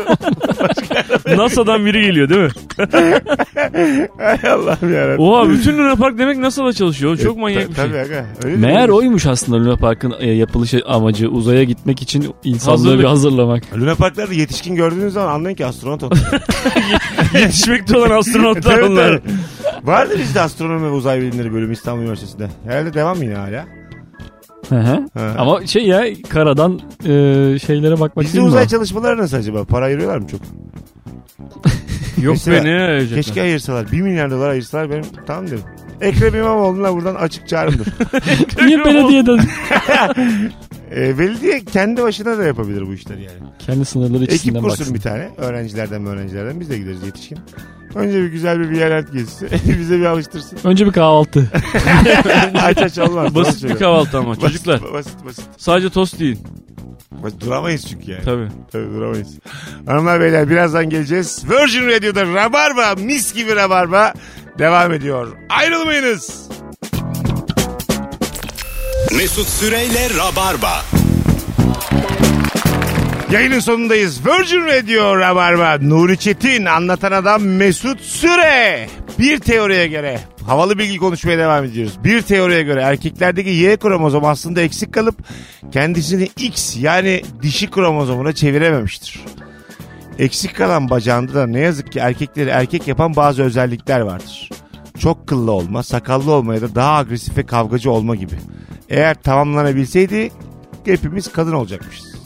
NASA'dan 1.37 1.85
biri 1.85 2.01
geliyor 2.01 2.29
değil 2.29 2.41
mi? 2.41 2.49
Hay 4.17 4.51
Allah'ım 4.51 4.93
yarabbim. 4.93 5.25
Oha 5.25 5.49
bütün 5.49 5.77
Luna 5.77 5.95
Park 5.95 6.17
demek 6.19 6.37
NASA'da 6.37 6.73
çalışıyor. 6.73 7.17
Çok 7.17 7.37
manyak 7.37 7.69
bir 7.69 7.75
şey. 7.75 7.85
Tabii 7.85 7.97
aga. 7.99 8.25
Öyle 8.43 8.57
Meğer 8.57 8.89
oymuş 8.89 9.25
aslında 9.25 9.57
Luna 9.57 9.75
Park'ın 9.75 10.13
e, 10.19 10.31
yapılış 10.31 10.73
amacı 10.85 11.29
uzaya 11.29 11.63
gitmek 11.63 12.01
için 12.01 12.35
insanlığı 12.43 12.77
Hazırlık. 12.77 12.99
bir 12.99 13.05
hazırlamak. 13.05 13.63
Luna 13.77 13.95
Park'larda 13.95 14.33
yetişkin 14.33 14.75
gördüğünüz 14.75 15.13
zaman 15.13 15.33
anlayın 15.33 15.55
ki 15.55 15.65
astronot. 15.65 16.03
Yetişmekte 17.33 17.97
olan 17.97 18.09
astronotlar 18.09 18.79
onlar. 18.79 19.21
Vardı 19.83 20.13
bizde 20.19 20.41
astronomi 20.41 20.85
ve 20.85 20.89
uzay 20.89 21.21
bilimleri 21.21 21.53
bölümü 21.53 21.73
İstanbul 21.73 22.01
Üniversitesi'nde. 22.01 22.47
Herhalde 22.67 22.93
devam 22.93 23.23
yine 23.23 23.35
hala. 23.35 23.65
Hı 24.69 24.75
hı. 24.75 25.05
Ama 25.37 25.67
şey 25.67 25.87
ya 25.87 26.03
karadan 26.29 26.79
e, 27.01 27.09
şeylere 27.59 27.99
bakmak 27.99 28.25
Bizde 28.25 28.33
değil 28.33 28.43
mi 28.43 28.49
uzay 28.49 28.63
o? 28.63 28.67
çalışmaları 28.67 29.17
nasıl 29.17 29.37
acaba? 29.37 29.63
Para 29.65 29.85
ayırıyorlar 29.85 30.17
mı 30.17 30.27
çok? 30.27 30.39
Yok 32.21 32.33
Mesela 32.33 32.63
be 32.63 32.69
ne 32.69 32.73
ayıracaklar? 32.83 33.23
Keşke 33.23 33.41
ayırsalar. 33.41 33.91
1 33.91 34.01
milyar 34.01 34.31
dolar 34.31 34.49
ayırsalar 34.49 34.89
benim 34.89 35.03
tamam 35.27 35.47
derim. 35.47 35.61
Ekrem 36.01 36.35
İmamoğlu'na 36.35 36.93
buradan 36.93 37.15
açık 37.15 37.47
çağrımdır. 37.47 37.87
Niye 38.65 38.85
belediyeden? 38.85 39.39
e, 40.95 41.19
belediye 41.19 41.65
kendi 41.65 42.03
başına 42.03 42.37
da 42.37 42.43
yapabilir 42.43 42.87
bu 42.87 42.93
işleri 42.93 43.21
yani. 43.23 43.37
Kendi 43.59 43.85
sınırları 43.85 44.23
Ekip 44.23 44.35
içinden 44.35 44.61
kursun 44.61 44.79
baksın. 44.79 44.95
bir 44.95 45.01
tane. 45.01 45.29
Öğrencilerden 45.37 46.01
mi 46.01 46.09
öğrencilerden 46.09 46.59
biz 46.59 46.69
de 46.69 46.77
gideriz 46.77 47.03
yetişkin. 47.03 47.39
Önce 47.95 48.21
bir 48.21 48.27
güzel 48.27 48.59
bir 48.59 48.69
viyalet 48.69 49.13
gezisi. 49.13 49.47
Bize 49.79 49.99
bir 49.99 50.05
alıştırsın. 50.05 50.59
Önce 50.63 50.85
bir 50.85 50.91
kahvaltı. 50.91 51.51
aç 52.63 52.77
aç 52.77 52.97
olmaz. 52.97 53.35
Basit 53.35 53.63
bir 53.69 53.75
kahvaltı 53.75 54.17
ama 54.17 54.29
Basit, 54.29 54.41
çocuklar. 54.41 54.81
Basit 54.93 55.25
basit. 55.25 55.45
Sadece 55.57 55.89
tost 55.89 56.21
yiyin. 56.21 56.39
Duramayız 57.39 57.85
çünkü 57.87 58.11
yani. 58.11 58.23
Tabii. 58.25 58.47
Tabii 58.71 58.85
duramayız. 58.93 59.27
Hanımlar 59.85 60.21
beyler 60.21 60.49
birazdan 60.49 60.89
geleceğiz. 60.89 61.43
Virgin 61.49 61.87
Radio'da 61.87 62.25
Rabarba 62.33 62.95
mis 63.01 63.33
gibi 63.33 63.55
Rabarba 63.55 64.13
devam 64.59 64.93
ediyor. 64.93 65.27
Ayrılmayınız. 65.49 66.47
Mesut 69.15 69.47
Süreyle 69.47 70.09
Rabarba. 70.09 70.81
Yayının 73.31 73.59
sonundayız. 73.59 74.25
Virgin 74.25 74.61
Radio 74.61 75.19
Rabarba. 75.19 75.77
Nuri 75.81 76.17
Çetin 76.17 76.65
anlatan 76.65 77.11
adam 77.11 77.43
Mesut 77.43 78.01
Süre. 78.01 78.87
Bir 79.19 79.39
teoriye 79.39 79.87
göre 79.87 80.19
havalı 80.45 80.77
bilgi 80.77 80.97
konuşmaya 80.97 81.37
devam 81.37 81.63
ediyoruz. 81.63 81.93
Bir 82.03 82.21
teoriye 82.21 82.63
göre 82.63 82.81
erkeklerdeki 82.81 83.49
Y 83.49 83.77
kromozom 83.77 84.25
aslında 84.25 84.61
eksik 84.61 84.93
kalıp 84.93 85.15
kendisini 85.71 86.29
X 86.37 86.77
yani 86.77 87.21
dişi 87.41 87.71
kromozomuna 87.71 88.33
çevirememiştir. 88.33 89.19
Eksik 90.19 90.55
kalan 90.55 90.89
bacağında 90.89 91.33
da 91.33 91.47
ne 91.47 91.59
yazık 91.59 91.91
ki 91.91 91.99
erkekleri 91.99 92.49
erkek 92.49 92.87
yapan 92.87 93.15
bazı 93.15 93.43
özellikler 93.43 93.99
vardır. 93.99 94.49
Çok 94.99 95.27
kıllı 95.27 95.51
olma, 95.51 95.83
sakallı 95.83 96.31
olma 96.31 96.55
ya 96.55 96.61
da 96.61 96.75
daha 96.75 96.95
agresif 96.97 97.37
ve 97.37 97.45
kavgacı 97.45 97.91
olma 97.91 98.15
gibi. 98.15 98.35
Eğer 98.89 99.21
tamamlanabilseydi 99.21 100.31
hepimiz 100.85 101.31
kadın 101.31 101.53
olacakmışız. 101.53 102.17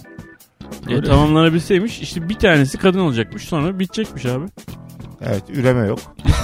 E, 0.90 1.02
tamamlanabilseymiş 1.02 2.00
işte 2.00 2.30
bir 2.30 2.36
tanesi 2.36 2.78
kadın 2.78 3.00
olacakmış 3.00 3.44
sonra 3.44 3.80
bitecekmiş 3.80 4.26
abi. 4.26 4.46
Evet 5.22 5.44
üreme 5.50 5.88
yok. 5.88 6.00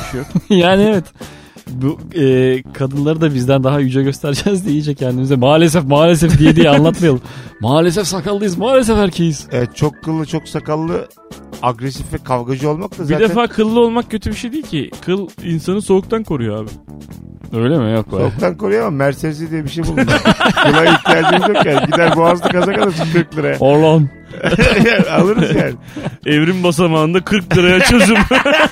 yani 0.50 0.84
evet. 0.84 1.06
Bu 1.72 2.00
e, 2.16 2.64
kadınları 2.74 3.22
da 3.22 3.34
bizden 3.34 3.64
daha 3.64 3.80
yüce 3.80 4.04
göstereceğiz 4.04 4.66
diye 4.66 4.76
iyice 4.76 4.96
kendimize 4.96 5.36
maalesef 5.36 5.84
maalesef 5.84 6.40
diye 6.40 6.56
diye 6.56 6.70
anlatmayalım. 6.70 7.22
maalesef 7.62 8.08
sakallıyız 8.08 8.58
maalesef 8.58 8.98
erkeğiz. 8.98 9.48
Evet 9.52 9.76
çok 9.76 10.04
kıllı 10.04 10.26
çok 10.26 10.48
sakallı 10.48 11.08
agresif 11.62 12.14
ve 12.14 12.18
kavgacı 12.18 12.70
olmak 12.70 13.00
da 13.00 13.04
Bir 13.04 13.08
zaten 13.08 13.30
defa 13.30 13.48
kıllı 13.48 13.80
olmak 13.80 14.12
kötü 14.12 14.30
bir 14.30 14.36
şey 14.36 14.52
değil 14.52 14.64
ki. 14.64 14.92
Kıl 15.06 15.28
insanı 15.44 15.82
soğuktan 15.82 16.24
koruyor 16.24 16.64
abi. 16.64 16.70
Öyle 17.54 17.78
mi 17.78 17.92
yok 17.92 18.08
be. 18.12 18.18
soğuktan 18.18 18.58
koruyor 18.58 18.82
ama 18.88 18.98
Mercedes'i 18.98 19.52
diye 19.52 19.64
bir 19.64 19.70
şey 19.70 19.84
buldum. 19.84 20.06
Kıla 20.64 20.86
ihtiyacımız 20.86 21.50
yok 21.56 21.66
yani. 21.66 21.86
Gider 21.86 22.16
boğazlı 22.16 22.50
kazak 22.50 22.78
alırsın 22.82 23.06
40 23.14 23.38
liraya. 23.38 23.58
Orlan. 23.60 24.10
Alırız 25.12 25.56
yani. 25.56 25.74
Evrim 26.26 26.64
basamağında 26.64 27.24
40 27.24 27.58
liraya 27.58 27.80
çözüm. 27.80 28.18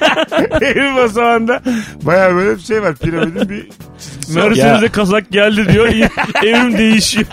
Evin 0.62 0.96
basamağında 0.96 1.62
baya 2.02 2.36
böyle 2.36 2.56
bir 2.56 2.62
şey 2.62 2.82
var. 2.82 2.96
Piramidin 2.96 3.50
bir 3.50 3.68
çizgisi 4.00 4.40
var. 4.40 4.48
Mercedes'e 4.48 4.88
kazak 4.88 5.32
geldi 5.32 5.74
diyor. 5.74 5.88
Evrim 6.44 6.78
değişiyor. 6.78 7.26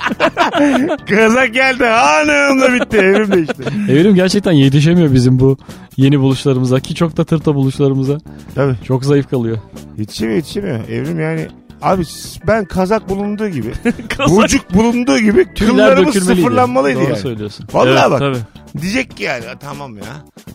Kazak 1.10 1.54
geldi 1.54 1.86
anında 1.86 2.72
bitti. 2.72 2.96
Evrim 2.96 3.32
değişti. 3.32 3.62
Evrim 3.88 4.14
gerçekten 4.14 4.52
yetişemiyor 4.52 5.12
bizim 5.12 5.38
bu 5.40 5.58
yeni 5.96 6.20
buluşlarımıza 6.20 6.80
ki 6.80 6.94
çok 6.94 7.16
da 7.16 7.24
tırta 7.24 7.54
buluşlarımıza. 7.54 8.18
Tabii. 8.54 8.74
Çok 8.84 9.04
zayıf 9.04 9.30
kalıyor. 9.30 9.58
Yetişemiyor 9.98 10.36
yetişemiyor. 10.36 10.88
Evrim 10.88 11.20
yani 11.20 11.48
Abi 11.82 12.02
ben 12.46 12.64
kazak 12.64 13.08
bulunduğu 13.08 13.48
gibi, 13.48 13.72
Kazak. 14.08 14.36
burcuk 14.36 14.74
bulunduğu 14.74 15.18
gibi 15.18 15.54
Tüyler 15.54 15.74
kıllarımız 15.74 16.14
dökülmeliydi. 16.14 16.40
sıfırlanmalıydı 16.42 16.98
Doğru 17.00 17.04
yani. 17.04 17.16
söylüyorsun. 17.16 17.66
Vallahi 17.72 17.90
Evet, 17.90 18.10
bak. 18.10 18.18
tabii. 18.18 18.38
Diyecek 18.80 19.16
ki 19.16 19.22
yani 19.22 19.44
tamam 19.60 19.96
ya. 19.96 20.02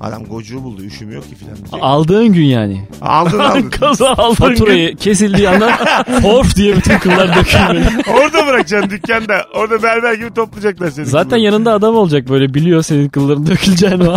Adam 0.01 0.25
gocuğu 0.25 0.63
buldu 0.63 0.83
üşümüyor 0.83 1.23
ki 1.23 1.35
filan 1.35 1.55
diyecek. 1.55 1.79
Aldığın 1.81 2.27
gün 2.33 2.43
yani. 2.43 2.87
Aldın 3.01 3.39
aldın. 3.39 3.69
Kaza 3.79 4.09
aldın. 4.09 4.33
Faturayı 4.35 4.95
kesildiği 4.95 5.49
anda 5.49 5.69
of 6.23 6.55
diye 6.55 6.75
bütün 6.75 6.99
kıllar 6.99 7.35
dökülmeli. 7.35 7.85
Orada 8.23 8.47
bırakacaksın 8.47 8.89
dükkanda. 8.89 9.45
Orada 9.55 9.83
berber 9.83 10.13
gibi 10.13 10.33
toplayacaklar 10.33 10.89
seni. 10.89 11.05
Zaten 11.05 11.37
yanında 11.37 11.73
adam 11.73 11.95
olacak 11.95 12.29
böyle 12.29 12.53
biliyor 12.53 12.81
senin 12.83 13.09
kılların 13.09 13.47
döküleceğini. 13.47 14.07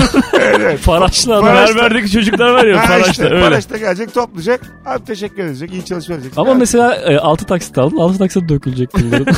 Evet. 0.41 0.81
Faraşlı 0.81 1.35
adam. 1.37 1.45
Faraş- 1.45 1.69
Berberdeki 1.77 2.11
çocuklar 2.11 2.51
var 2.53 2.65
ya 2.65 2.79
Ha 2.79 2.87
Faraş'ta 2.87 3.11
işte, 3.11 3.25
öyle. 3.25 3.41
Faraş'ta 3.45 3.77
gelecek 3.79 4.15
toplayacak. 4.15 4.61
Abi 4.87 5.05
teşekkür 5.05 5.45
edecek. 5.45 5.73
iyi 5.73 5.85
çalışma 5.85 6.15
edecek. 6.15 6.33
Ama 6.37 6.49
Ya, 6.49 6.55
mesela 6.55 6.95
e, 6.95 7.19
6 7.19 7.45
taksit 7.47 7.79
aldın. 7.79 7.97
6 7.97 8.19
taksit 8.19 8.49
dökülecek 8.49 8.93
kılların. 8.93 9.35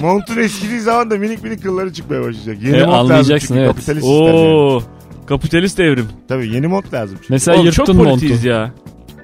Montun 0.00 0.36
eskidiği 0.36 0.80
zaman 0.80 1.10
da 1.10 1.16
minik 1.16 1.42
minik 1.44 1.62
kılları 1.62 1.92
çıkmaya 1.92 2.22
başlayacak. 2.22 2.56
Yeni 2.62 2.76
E, 2.76 2.80
mont 2.80 2.88
lazım 2.92 3.00
anlayacaksın, 3.00 3.46
çünkü 3.48 3.60
evet. 3.60 3.68
kapitalist 3.70 4.06
sistem 4.06 4.26
yani. 4.26 4.36
Oo. 4.46 4.82
Kapitalist 5.26 5.80
evrim. 5.80 6.06
Tabii 6.28 6.48
yeni 6.54 6.66
mont 6.66 6.94
lazım 6.94 7.16
çünkü. 7.20 7.32
mesela 7.32 7.56
Oğlum 7.60 7.70
çok 7.70 7.88
yırttın 7.88 7.96
montu. 7.96 8.10
politiyiz 8.10 8.44
ya. 8.44 8.70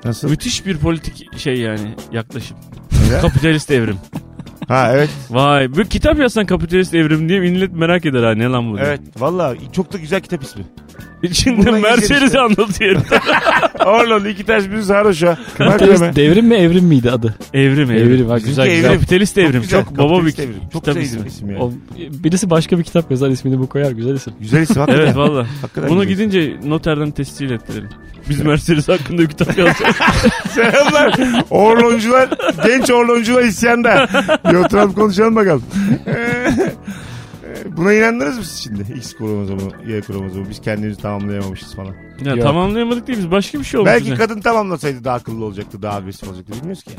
Nasıl? 0.05 0.31
Müthiş 0.31 0.67
bir 0.67 0.77
politik 0.79 1.39
şey 1.39 1.55
yani 1.57 1.95
yaklaşım. 2.13 2.57
Neden? 3.07 3.21
Kapitalist 3.21 3.71
evrim. 3.71 3.97
ha 4.69 4.91
evet. 4.95 5.11
Vay. 5.31 5.73
Bir 5.77 5.85
kitap 5.85 6.19
yazsan 6.19 6.47
kapitalist 6.47 6.95
evrim 6.95 7.29
diye 7.29 7.41
millet 7.41 7.73
merak 7.73 8.07
eder 8.07 8.23
ha 8.23 8.35
ne 8.35 8.45
lan 8.45 8.73
bu 8.73 8.77
diye. 8.77 8.87
Evet. 8.87 9.01
Valla 9.19 9.55
çok 9.73 9.93
da 9.93 9.99
güzel 9.99 10.21
kitap 10.21 10.43
ismi. 10.43 10.65
Mercedes'i 11.81 12.09
geçeriz. 12.15 12.37
anlatıyor. 12.37 13.01
Orlan 13.87 14.25
iki 14.25 14.45
ters 14.45 14.71
bir 14.71 14.81
sarhoş 14.81 15.23
ha. 15.23 15.39
Bak 15.61 15.81
devrim 16.17 16.47
mi 16.47 16.55
evrim 16.55 16.85
miydi 16.85 17.11
adı? 17.11 17.35
evrim 17.55 17.91
evrim. 17.91 18.13
Evrim, 18.13 18.29
bak, 18.29 18.45
güzel 18.45 18.67
evrim. 18.67 18.77
güzel. 18.77 18.93
Kapitalist 18.95 19.39
evrim. 19.39 19.63
Çok, 19.63 19.89
güzel, 19.89 19.99
baba 19.99 20.27
bir 20.27 20.39
evrim. 20.39 20.55
Çok 20.73 20.85
kitap 20.85 21.03
ismi. 21.03 21.27
isim 21.27 21.51
yani. 21.51 21.63
O, 21.63 21.73
birisi 21.97 22.51
başka 22.51 22.79
bir 22.79 22.85
kitap 22.85 23.11
yazar 23.11 23.31
ismini 23.31 23.59
bu 23.59 23.69
koyar 23.69 23.91
güzel 23.91 24.15
isim. 24.15 24.33
Güzel 24.41 24.63
isim 24.63 24.77
hakikaten. 24.77 25.05
Evet 25.07 25.17
valla. 25.17 25.47
Bunu 25.89 26.05
gidince 26.05 26.57
noterden 26.65 27.11
tescil 27.11 27.51
ettirelim. 27.51 27.89
Biz 28.29 28.41
Mercedes 28.41 28.89
hakkında 28.89 29.23
bir 29.23 29.29
kitap 29.29 29.59
yazacağız. 29.59 29.97
Selamlar. 30.51 31.19
Orloncular, 31.51 32.29
genç 32.67 32.91
orloncular 32.91 33.43
isyanda. 33.43 34.09
Bir 34.51 34.55
oturalım 34.55 34.93
konuşalım 34.93 35.37
bakalım. 35.37 35.63
Buna 37.77 37.93
inandınız 37.93 38.39
mı 38.39 38.45
siz 38.45 38.59
şimdi? 38.65 38.93
X 38.97 39.15
kromozomu, 39.17 39.61
Y 39.87 40.01
kromozomu. 40.01 40.47
Biz 40.51 40.61
kendimizi 40.61 41.01
tamamlayamamışız 41.03 41.75
falan. 41.75 41.95
ya 42.25 42.33
Yok. 42.35 42.43
tamamlayamadık 42.43 43.07
değil 43.07 43.19
biz 43.19 43.31
başka 43.31 43.59
bir 43.59 43.65
şey 43.65 43.81
olmuş. 43.81 43.93
Belki 43.93 44.05
bize. 44.07 44.15
kadın 44.15 44.41
tamamlasaydı 44.41 45.05
daha 45.05 45.17
akıllı 45.17 45.45
olacaktı, 45.45 45.83
daha 45.83 45.97
agresif 45.97 46.29
olacaktı. 46.29 46.53
Bilmiyoruz 46.53 46.83
ki. 46.83 46.91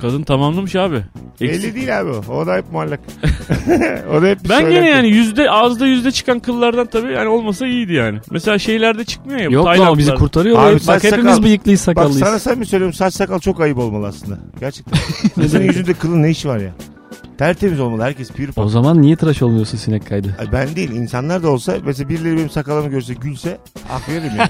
Kadın 0.00 0.22
tamamlamış 0.22 0.76
abi. 0.76 1.02
Eksik. 1.40 1.64
Belli 1.64 1.74
değil 1.74 2.00
abi 2.00 2.10
o. 2.10 2.32
O 2.34 2.46
da 2.46 2.56
hep 2.56 2.72
muallak. 2.72 3.00
o 4.12 4.22
da 4.22 4.26
hep 4.26 4.44
bir 4.44 4.48
Ben 4.48 4.54
söylenti. 4.60 4.74
gene 4.74 4.88
yani 4.88 5.08
yüzde 5.08 5.50
ağızda 5.50 5.86
yüzde 5.86 6.10
çıkan 6.12 6.38
kıllardan 6.40 6.86
tabii 6.86 7.12
yani 7.12 7.28
olmasa 7.28 7.66
iyiydi 7.66 7.92
yani. 7.92 8.18
Mesela 8.30 8.58
şeylerde 8.58 9.04
çıkmıyor 9.04 9.40
ya. 9.40 9.48
bu 9.48 9.52
Yok 9.52 9.66
lan 9.66 9.78
o 9.88 9.98
bizi 9.98 10.14
kurtarıyor. 10.14 10.58
Abi 10.58 10.74
Bak 10.74 10.80
saç 10.82 11.04
hepimiz 11.04 11.24
sakal- 11.34 11.42
bıyıklıyız 11.44 11.80
Bak 11.80 11.84
sakallıyız. 11.84 12.18
sana 12.18 12.38
sen 12.38 12.58
mi 12.58 12.66
söylüyorum 12.66 12.94
saç 12.94 13.14
sakal 13.14 13.38
çok 13.38 13.60
ayıp 13.60 13.78
olmalı 13.78 14.06
aslında. 14.06 14.38
Gerçekten. 14.60 14.98
İnsanın 15.42 15.64
yüzünde 15.64 15.94
kılın 15.94 16.22
ne 16.22 16.30
işi 16.30 16.48
var 16.48 16.58
ya? 16.58 16.70
Tertemiz 17.38 17.80
olmalı 17.80 18.02
herkes 18.02 18.30
pür 18.32 18.50
O 18.56 18.68
zaman 18.68 19.02
niye 19.02 19.16
tıraş 19.16 19.42
olmuyorsun 19.42 19.78
sinek 19.78 20.06
kaydı? 20.06 20.36
Ay 20.38 20.52
ben 20.52 20.76
değil 20.76 20.90
insanlar 20.90 21.42
da 21.42 21.50
olsa 21.50 21.76
mesela 21.86 22.08
birileri 22.08 22.36
benim 22.36 22.50
sakalımı 22.50 22.88
görse 22.88 23.14
gülse 23.14 23.58
hak 23.88 24.08
veririm 24.08 24.32
yani. 24.38 24.48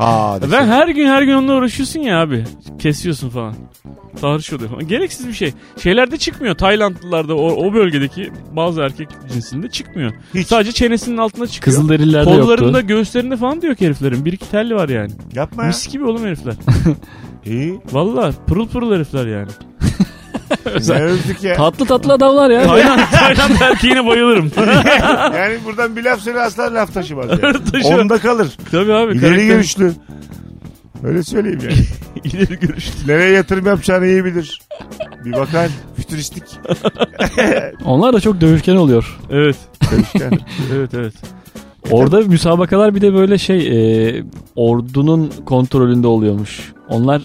Dese. 0.42 0.52
Ben 0.52 0.66
her 0.66 0.88
gün 0.88 1.06
her 1.06 1.22
gün 1.22 1.34
onunla 1.34 1.54
uğraşıyorsun 1.54 2.00
ya 2.00 2.20
abi. 2.20 2.44
Kesiyorsun 2.78 3.28
falan. 3.30 3.54
Tahriş 4.20 4.52
oluyor 4.52 4.70
falan. 4.70 4.88
Gereksiz 4.88 5.28
bir 5.28 5.32
şey. 5.32 5.52
Şeylerde 5.82 6.16
çıkmıyor. 6.16 6.54
Taylandlılarda 6.54 7.34
o, 7.34 7.66
o 7.66 7.74
bölgedeki 7.74 8.32
bazı 8.56 8.80
erkek 8.80 9.08
cinsinde 9.32 9.68
çıkmıyor. 9.68 10.12
Hiç. 10.34 10.46
Sadece 10.48 10.72
çenesinin 10.72 11.16
altına 11.16 11.46
çıkıyor. 11.46 11.76
Kızılderililerde 11.76 12.24
Kollarında 12.24 12.78
yoktu. 12.78 12.86
göğüslerinde 12.86 13.36
falan 13.36 13.62
diyor 13.62 13.74
ki 13.74 13.86
heriflerin. 13.86 14.24
Bir 14.24 14.32
iki 14.32 14.50
telli 14.50 14.74
var 14.74 14.88
yani. 14.88 15.10
Yapma 15.34 15.62
ya. 15.62 15.68
Mis 15.68 15.88
gibi 15.92 16.04
oğlum 16.04 16.24
herifler. 16.24 16.54
İyi. 17.46 17.80
Valla 17.92 18.32
pırıl 18.46 18.68
pırıl 18.68 18.94
herifler 18.94 19.26
yani. 19.26 19.48
Ne 20.88 21.02
övdük 21.02 21.42
ya. 21.42 21.56
Tatlı 21.56 21.86
tatlı 21.86 22.12
adamlar 22.12 22.50
ya. 22.50 22.62
Tayland, 22.66 23.00
Tayland 23.18 23.60
erkeğine 23.60 24.06
bayılırım. 24.06 24.52
yani 25.36 25.58
buradan 25.64 25.96
bir 25.96 26.04
laf 26.04 26.20
söyle 26.20 26.40
asla 26.40 26.74
laf 26.74 26.94
taşımaz 26.94 27.26
yani. 27.42 27.64
Taşır. 27.72 27.98
Onda 27.98 28.18
kalır. 28.18 28.48
Tabii 28.70 28.94
abi. 28.94 29.12
İleri 29.12 29.20
karakter- 29.20 29.46
görüşlü. 29.46 29.92
Öyle 31.04 31.22
söyleyeyim 31.22 31.60
yani. 31.62 31.74
İleri 32.24 32.58
görüşlü. 32.60 33.12
Nereye 33.12 33.30
yatırım 33.30 33.66
yapacağını 33.66 34.06
iyi 34.06 34.24
bilir. 34.24 34.60
Bir 35.24 35.32
bakar. 35.32 35.68
Fütüristik. 35.96 36.44
Onlar 37.84 38.12
da 38.12 38.20
çok 38.20 38.40
dövüşken 38.40 38.76
oluyor. 38.76 39.18
Evet. 39.30 39.56
Görüşken. 39.90 40.38
Evet 40.74 40.90
evet. 40.94 41.14
Orada 41.90 42.20
müsabakalar 42.20 42.94
bir 42.94 43.00
de 43.00 43.14
böyle 43.14 43.38
şey 43.38 43.58
e, 43.68 44.24
ordunun 44.56 45.32
kontrolünde 45.46 46.06
oluyormuş. 46.06 46.72
Onlar 46.88 47.22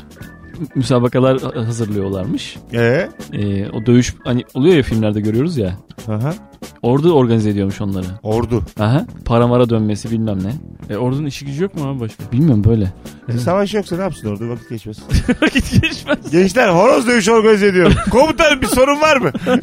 müsabakalar 0.76 1.42
ha- 1.42 1.68
hazırlıyorlarmış. 1.68 2.58
Ee? 2.74 3.10
E, 3.34 3.70
o 3.70 3.86
dövüş 3.86 4.16
hani 4.24 4.44
oluyor 4.54 4.76
ya 4.76 4.84
filmlerde 4.84 5.22
görüyoruz 5.22 5.58
ya. 5.58 5.78
Aha. 6.08 6.34
Orada 6.82 7.14
organize 7.14 7.50
ediyormuş 7.50 7.82
onları. 7.82 8.06
Ordu. 8.24 8.62
Aha. 8.80 9.06
Paramara 9.26 9.70
dönmesi 9.70 10.12
bilmem 10.12 10.40
ne. 10.44 10.52
E 10.94 10.98
oradan 10.98 11.26
işi 11.26 11.46
gücü 11.46 11.64
yok 11.64 11.76
mu 11.76 11.88
abi 11.90 12.00
başka? 12.00 12.32
Bilmiyorum 12.32 12.64
böyle. 12.64 12.94
E, 13.30 13.38
Savaş 13.38 13.74
yoksa 13.74 13.96
ne 13.96 14.02
yapsın 14.02 14.30
orada 14.30 14.50
vakit 14.50 14.70
geçmez. 14.70 14.98
Vakit 15.42 15.82
geçmez. 15.82 16.32
Gençler 16.32 16.70
horoz 16.70 17.08
dövüşü 17.08 17.32
organize 17.32 17.68
ediyorum. 17.68 17.94
Komutanım 18.12 18.62
bir 18.62 18.68
sorun 18.68 19.02
var 19.02 19.18
mı? 19.18 19.32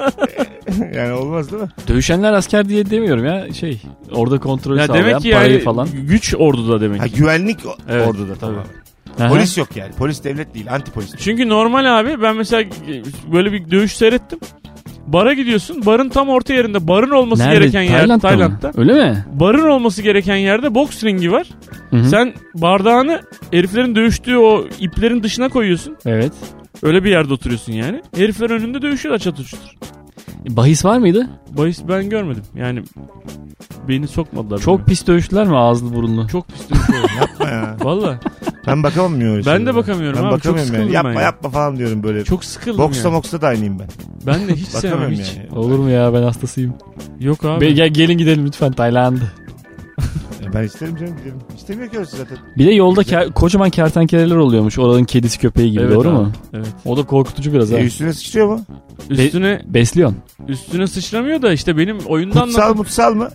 yani 0.95 1.13
olmaz 1.13 1.53
değil 1.53 1.63
mi? 1.63 1.69
Dövüşenler 1.89 2.33
asker 2.33 2.69
diye 2.69 2.91
demiyorum 2.91 3.25
ya 3.25 3.53
şey 3.53 3.83
orada 4.13 4.39
kontrol 4.41 4.77
Ya 4.77 4.87
sağlayan 4.87 5.07
demek 5.07 5.23
ki 5.23 5.31
parayı 5.31 5.53
yani 5.53 5.63
falan. 5.63 5.89
güç 5.93 6.35
orduda 6.39 6.81
demek. 6.81 7.01
Ha, 7.01 7.07
güvenlik 7.07 7.59
orduda 8.09 8.35
tamam. 8.41 8.65
Aha. 9.20 9.29
Polis 9.29 9.59
yok 9.59 9.77
yani. 9.77 9.92
Polis 9.92 10.25
devlet 10.25 10.55
değil. 10.55 10.66
Anti 10.72 10.90
polis. 10.90 11.12
Çünkü 11.18 11.48
normal 11.48 12.01
abi 12.01 12.22
ben 12.22 12.37
mesela 12.37 12.64
böyle 13.33 13.53
bir 13.53 13.70
dövüş 13.70 13.96
seyrettim. 13.96 14.38
Bara 15.07 15.33
gidiyorsun. 15.35 15.87
Barın 15.87 16.09
tam 16.09 16.29
orta 16.29 16.55
yerinde. 16.55 16.88
Barın 16.88 17.11
olması 17.11 17.42
Nerede? 17.42 17.59
gereken 17.59 17.83
yer 17.83 17.98
Tayland'da, 17.98 18.29
Tayland'da. 18.29 18.68
mı? 18.68 18.75
Öyle 18.77 18.92
mi? 18.92 19.25
Barın 19.33 19.68
olması 19.68 20.03
gereken 20.03 20.37
yerde 20.37 20.75
boks 20.75 21.05
ringi 21.05 21.33
var. 21.33 21.46
Hı 21.90 21.96
hı. 21.96 22.05
Sen 22.09 22.35
bardağını 22.55 23.22
heriflerin 23.51 23.94
dövüştüğü 23.94 24.37
o 24.37 24.64
iplerin 24.81 25.22
dışına 25.22 25.48
koyuyorsun. 25.48 25.96
Evet. 26.07 26.33
Öyle 26.83 27.05
bir 27.05 27.11
yerde 27.11 27.33
oturuyorsun 27.33 27.72
yani. 27.72 28.03
Herifler 28.16 28.51
önünde 28.51 28.83
dövüşüyorlar 28.83 29.18
çatır 29.18 29.44
çutur. 29.44 29.68
Bahis 30.48 30.85
var 30.85 30.98
mıydı? 30.98 31.27
Bahis 31.51 31.81
ben 31.88 32.11
görmedim. 32.11 32.42
Yani 32.57 32.83
beni 33.88 34.09
sokmadılar. 34.09 34.59
Çok 34.59 34.79
bile. 34.79 34.87
pis 34.87 35.07
dövüştüler 35.07 35.46
mi 35.46 35.57
ağızlı 35.57 35.94
burunlu? 35.94 36.29
çok 36.29 36.48
pis 36.48 36.70
dövüşüyorlar. 36.70 37.11
Yapma 37.20 37.48
ya. 37.48 37.77
Valla 37.83 38.20
Ben 38.66 38.83
bakamıyorum 38.83 39.46
Ben 39.46 39.66
de 39.66 39.75
bakamıyorum 39.75 40.18
ben 40.18 40.25
abi, 40.25 40.31
çok 40.31 40.38
bakamıyorum 40.38 40.59
yani. 40.59 40.66
sıkıldım 40.77 40.94
Yapma 40.94 41.11
ben 41.11 41.14
ya. 41.14 41.22
yapma 41.22 41.51
falan 41.51 41.77
diyorum 41.77 42.03
böyle. 42.03 42.25
çok 42.25 42.44
sıkıldım 42.44 42.79
Boksta 42.79 43.09
ya. 43.09 43.14
moksta 43.14 43.40
da 43.40 43.46
aynıyım 43.46 43.79
ben. 43.79 43.88
Ben 44.27 44.48
de 44.48 44.55
hiç 44.55 44.68
sevmem 44.68 45.11
hiç. 45.11 45.37
yani. 45.37 45.59
Olur 45.59 45.79
mu 45.79 45.90
ya 45.90 46.14
ben 46.14 46.22
hastasıyım. 46.22 46.75
Yok 47.20 47.44
abi. 47.44 47.61
Be- 47.61 47.70
gel, 47.72 47.88
gelin 47.88 48.18
gidelim 48.18 48.46
lütfen 48.46 48.72
Tayland. 48.72 49.18
Ben 50.55 50.62
isterim 50.62 50.96
canım 50.96 51.16
gidelim. 51.18 51.38
İstemiyor 51.57 51.88
ki 51.90 51.98
orası 51.98 52.16
zaten. 52.16 52.38
Bir 52.59 52.66
de 52.66 52.70
yolda 52.72 53.03
ker- 53.03 53.33
kocaman 53.33 53.70
kertenkeleler 53.70 54.37
oluyormuş. 54.37 54.79
Oranın 54.79 55.05
kedisi 55.05 55.38
köpeği 55.38 55.70
gibi 55.70 55.83
Evet 55.83 55.94
doğru 55.94 56.09
abi, 56.09 56.14
mu? 56.16 56.33
Evet. 56.55 56.66
O 56.85 56.96
da 56.96 57.03
korkutucu 57.07 57.53
biraz 57.53 57.72
ha. 57.72 57.77
E 57.77 57.85
üstüne 57.85 58.12
sıçrıyor 58.12 58.46
mu? 58.46 58.61
Üstüne 59.11 59.62
Besliyorsun. 59.66 60.18
üstüne 60.48 60.87
sıçramıyor 60.87 61.42
da 61.42 61.53
işte 61.53 61.77
benim 61.77 61.98
oyunda 61.98 62.40
Kutsal 62.40 62.61
anlattığım 62.62 62.77
mutsal 62.77 63.14
mı? 63.14 63.29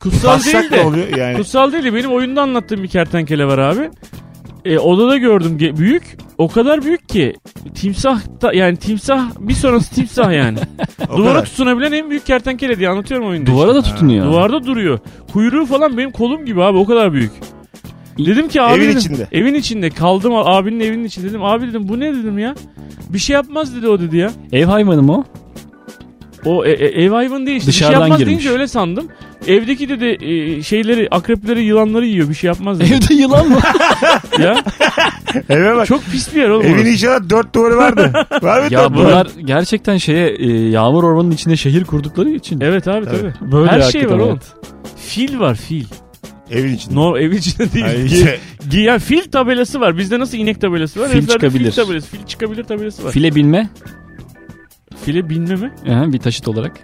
kutsal 0.00 0.28
Bassak 0.28 0.52
değil 0.52 0.70
de 0.70 0.80
oluyor 0.86 1.16
yani? 1.16 1.36
kutsal 1.36 1.72
değil 1.72 1.84
de 1.84 1.94
benim 1.94 2.12
oyunda 2.12 2.42
anlattığım 2.42 2.82
bir 2.82 2.88
kertenkele 2.88 3.44
var 3.46 3.58
abi. 3.58 3.90
E, 4.66 4.78
odada 4.78 5.16
gördüm 5.16 5.56
ge- 5.60 5.76
büyük. 5.76 6.16
O 6.38 6.48
kadar 6.48 6.82
büyük 6.82 7.08
ki 7.08 7.34
timsah 7.74 8.20
da, 8.42 8.52
yani 8.52 8.76
timsah 8.76 9.30
bir 9.38 9.54
sonrası 9.54 9.94
timsah 9.94 10.32
yani. 10.32 10.58
Duvara 11.16 11.32
kadar. 11.32 11.44
tutunabilen 11.44 11.92
en 11.92 12.10
büyük 12.10 12.26
kertenkele 12.26 12.78
diye 12.78 12.88
anlatıyorum 12.88 13.26
oyunda. 13.28 13.46
Duvara 13.50 13.74
da 13.74 13.78
işte. 13.78 13.90
tutunuyor. 13.90 14.26
Duvarda 14.26 14.64
duruyor. 14.66 14.98
Kuyruğu 15.32 15.66
falan 15.66 15.98
benim 15.98 16.10
kolum 16.10 16.44
gibi 16.44 16.62
abi 16.62 16.78
o 16.78 16.84
kadar 16.86 17.12
büyük. 17.12 17.32
Dedim 18.18 18.48
ki 18.48 18.62
abi 18.62 18.78
Evin 18.78 18.86
dedim, 18.88 18.98
içinde. 18.98 19.26
Evin 19.32 19.54
içinde 19.54 19.90
kaldım 19.90 20.32
abinin 20.34 20.80
evinin 20.80 21.04
içinde 21.04 21.28
dedim 21.28 21.44
abi 21.44 21.68
dedim 21.68 21.88
bu 21.88 22.00
ne 22.00 22.14
dedim 22.14 22.38
ya. 22.38 22.54
Bir 23.08 23.18
şey 23.18 23.34
yapmaz 23.34 23.76
dedi 23.76 23.88
o 23.88 24.00
dedi 24.00 24.16
ya. 24.16 24.30
Ev 24.52 24.64
hayvanı 24.66 25.02
mı 25.02 25.12
o? 25.16 25.24
O 26.44 26.64
e- 26.64 26.70
e- 26.70 27.02
ev 27.04 27.10
hayvanı 27.10 27.46
değil 27.46 27.56
işte. 27.58 27.68
bir 27.68 27.72
şey 27.72 27.80
Dışarıdan 27.86 28.00
yapmaz 28.00 28.18
girmiş. 28.18 28.30
deyince 28.32 28.50
öyle 28.50 28.66
sandım. 28.66 29.08
Evdeki 29.46 29.88
de 29.88 30.00
de 30.00 30.12
e, 30.20 30.62
şeyleri 30.62 31.08
akrepleri 31.10 31.62
yılanları 31.62 32.06
yiyor 32.06 32.28
bir 32.28 32.34
şey 32.34 32.48
yapmaz 32.48 32.80
dedi. 32.80 32.94
Evde 32.94 33.14
yılan 33.14 33.48
mı? 33.48 33.58
ya 34.38 34.64
Eve 35.48 35.76
bak. 35.76 35.86
çok 35.86 36.04
pis 36.04 36.34
bir 36.34 36.40
yer 36.42 36.48
oğlum 36.48 36.66
Evin 36.66 36.74
orası. 36.74 36.88
inşallah 36.88 37.30
dört 37.30 37.54
duvarı 37.54 37.76
vardı. 37.76 38.12
Var 38.42 38.60
mı 38.60 38.68
ya 38.74 38.80
dört 38.84 38.94
duvarı? 38.94 39.06
bunlar 39.08 39.28
gerçekten 39.44 39.96
şeye 39.96 40.28
e, 40.28 40.52
yağmur 40.68 41.04
ormanının 41.04 41.34
içinde 41.34 41.56
şehir 41.56 41.84
kurdukları 41.84 42.30
için. 42.30 42.60
Evet 42.60 42.88
abi 42.88 43.04
Tabii. 43.04 43.16
tabii. 43.16 43.52
Böyle 43.52 43.70
Her 43.70 43.80
şey 43.82 44.10
var 44.10 44.18
oğlum. 44.18 44.40
Fil 45.06 45.38
var 45.38 45.54
fil. 45.54 45.84
Evin 46.50 46.72
içinde. 46.74 46.94
No 46.94 47.18
evin 47.18 47.36
içinde 47.36 47.72
değil. 47.72 47.84
Ay, 47.86 47.94
ge- 48.70 48.80
yani 48.80 48.98
fil 49.00 49.30
tabelası 49.30 49.80
var. 49.80 49.98
Bizde 49.98 50.18
nasıl 50.18 50.38
inek 50.38 50.60
tabelası 50.60 51.00
var? 51.00 51.06
Fil 51.08 51.14
Heriflerde 51.14 51.32
çıkabilir. 51.46 51.70
Fil 51.70 51.82
tabelası. 51.82 52.08
Fil 52.08 52.26
çıkabilir 52.26 52.64
tabelası 52.64 53.04
var. 53.04 53.10
File 53.12 53.34
binme 53.34 53.68
File 55.04 55.28
binme 55.30 55.54
mi? 55.54 55.72
Aha, 55.90 56.12
bir 56.12 56.18
taşıt 56.18 56.48
olarak. 56.48 56.72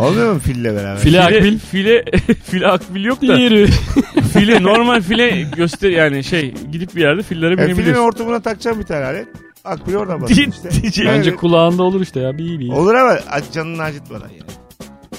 Olmuyor 0.00 0.32
mu 0.32 0.38
fille 0.40 0.74
beraber? 0.74 0.98
File 1.00 1.22
akbil. 1.22 1.58
file, 1.58 2.04
file 2.44 2.66
akbil 2.66 3.04
yok 3.04 3.22
da. 3.22 3.36
Diğeri. 3.36 3.66
file 4.32 4.62
normal 4.62 5.00
file 5.02 5.46
göster 5.56 5.90
yani 5.90 6.24
şey 6.24 6.54
gidip 6.72 6.96
bir 6.96 7.00
yerde 7.00 7.22
fillere 7.22 7.52
E, 7.52 7.56
filin 7.56 7.68
binebiliyorsun. 7.68 8.02
ortamına 8.04 8.40
takacağım 8.40 8.78
bir 8.80 8.84
tane 8.84 9.04
alet. 9.04 9.28
Akbil 9.64 9.94
oradan 9.94 10.22
basın 10.22 10.34
işte. 10.34 10.70
diyeceğim. 10.82 11.12
Bence 11.12 11.36
kulağında 11.36 11.82
olur 11.82 12.00
işte 12.00 12.20
ya. 12.20 12.38
Bir 12.38 12.58
bir. 12.60 12.68
Olur 12.68 12.94
ama 12.94 13.12
ac- 13.12 13.52
canını 13.52 13.82
acıtmadan 13.82 14.28
yani. 14.28 14.50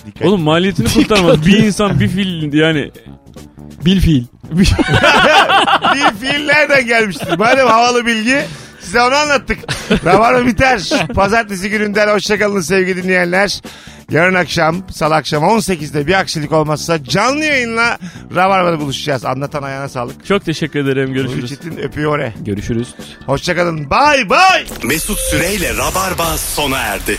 Dikkat. 0.05 0.27
Oğlum 0.27 0.41
maliyetini 0.41 0.87
kurtarmaz. 0.93 1.45
bir 1.45 1.57
insan 1.57 1.99
bir 1.99 2.07
fil 2.07 2.53
yani. 2.53 2.91
Bil 3.85 4.01
fiil. 4.01 4.23
bir 4.51 4.65
fiil 6.19 6.45
nereden 6.45 6.85
gelmiştir? 6.87 7.37
Madem 7.37 7.67
havalı 7.67 8.05
bilgi 8.05 8.41
size 8.79 9.01
onu 9.01 9.15
anlattık. 9.15 9.57
Rabarba 10.05 10.45
biter. 10.47 10.89
Pazartesi 11.15 11.69
gününden 11.69 12.07
hoşçakalın 12.07 12.61
sevgili 12.61 13.03
dinleyenler. 13.03 13.61
Yarın 14.11 14.33
akşam 14.33 14.83
salı 14.91 15.15
akşam 15.15 15.43
18'de 15.43 16.07
bir 16.07 16.13
aksilik 16.13 16.51
olmazsa 16.51 17.03
canlı 17.03 17.45
yayınla 17.45 17.97
Rabarba'da 18.35 18.79
buluşacağız. 18.79 19.25
Anlatan 19.25 19.63
ayağına 19.63 19.89
sağlık. 19.89 20.25
Çok 20.25 20.45
teşekkür 20.45 20.79
ederim. 20.79 21.13
Görüşürüz. 21.13 21.49
Çetin 21.49 21.77
öpüyor. 21.77 22.11
oraya. 22.11 22.33
Görüşürüz. 22.41 22.95
Hoşçakalın. 23.25 23.89
Bay 23.89 24.29
bay. 24.29 24.65
Mesut 24.83 25.19
Süreyle 25.19 25.77
Rabarba 25.77 26.37
sona 26.37 26.77
erdi. 26.77 27.17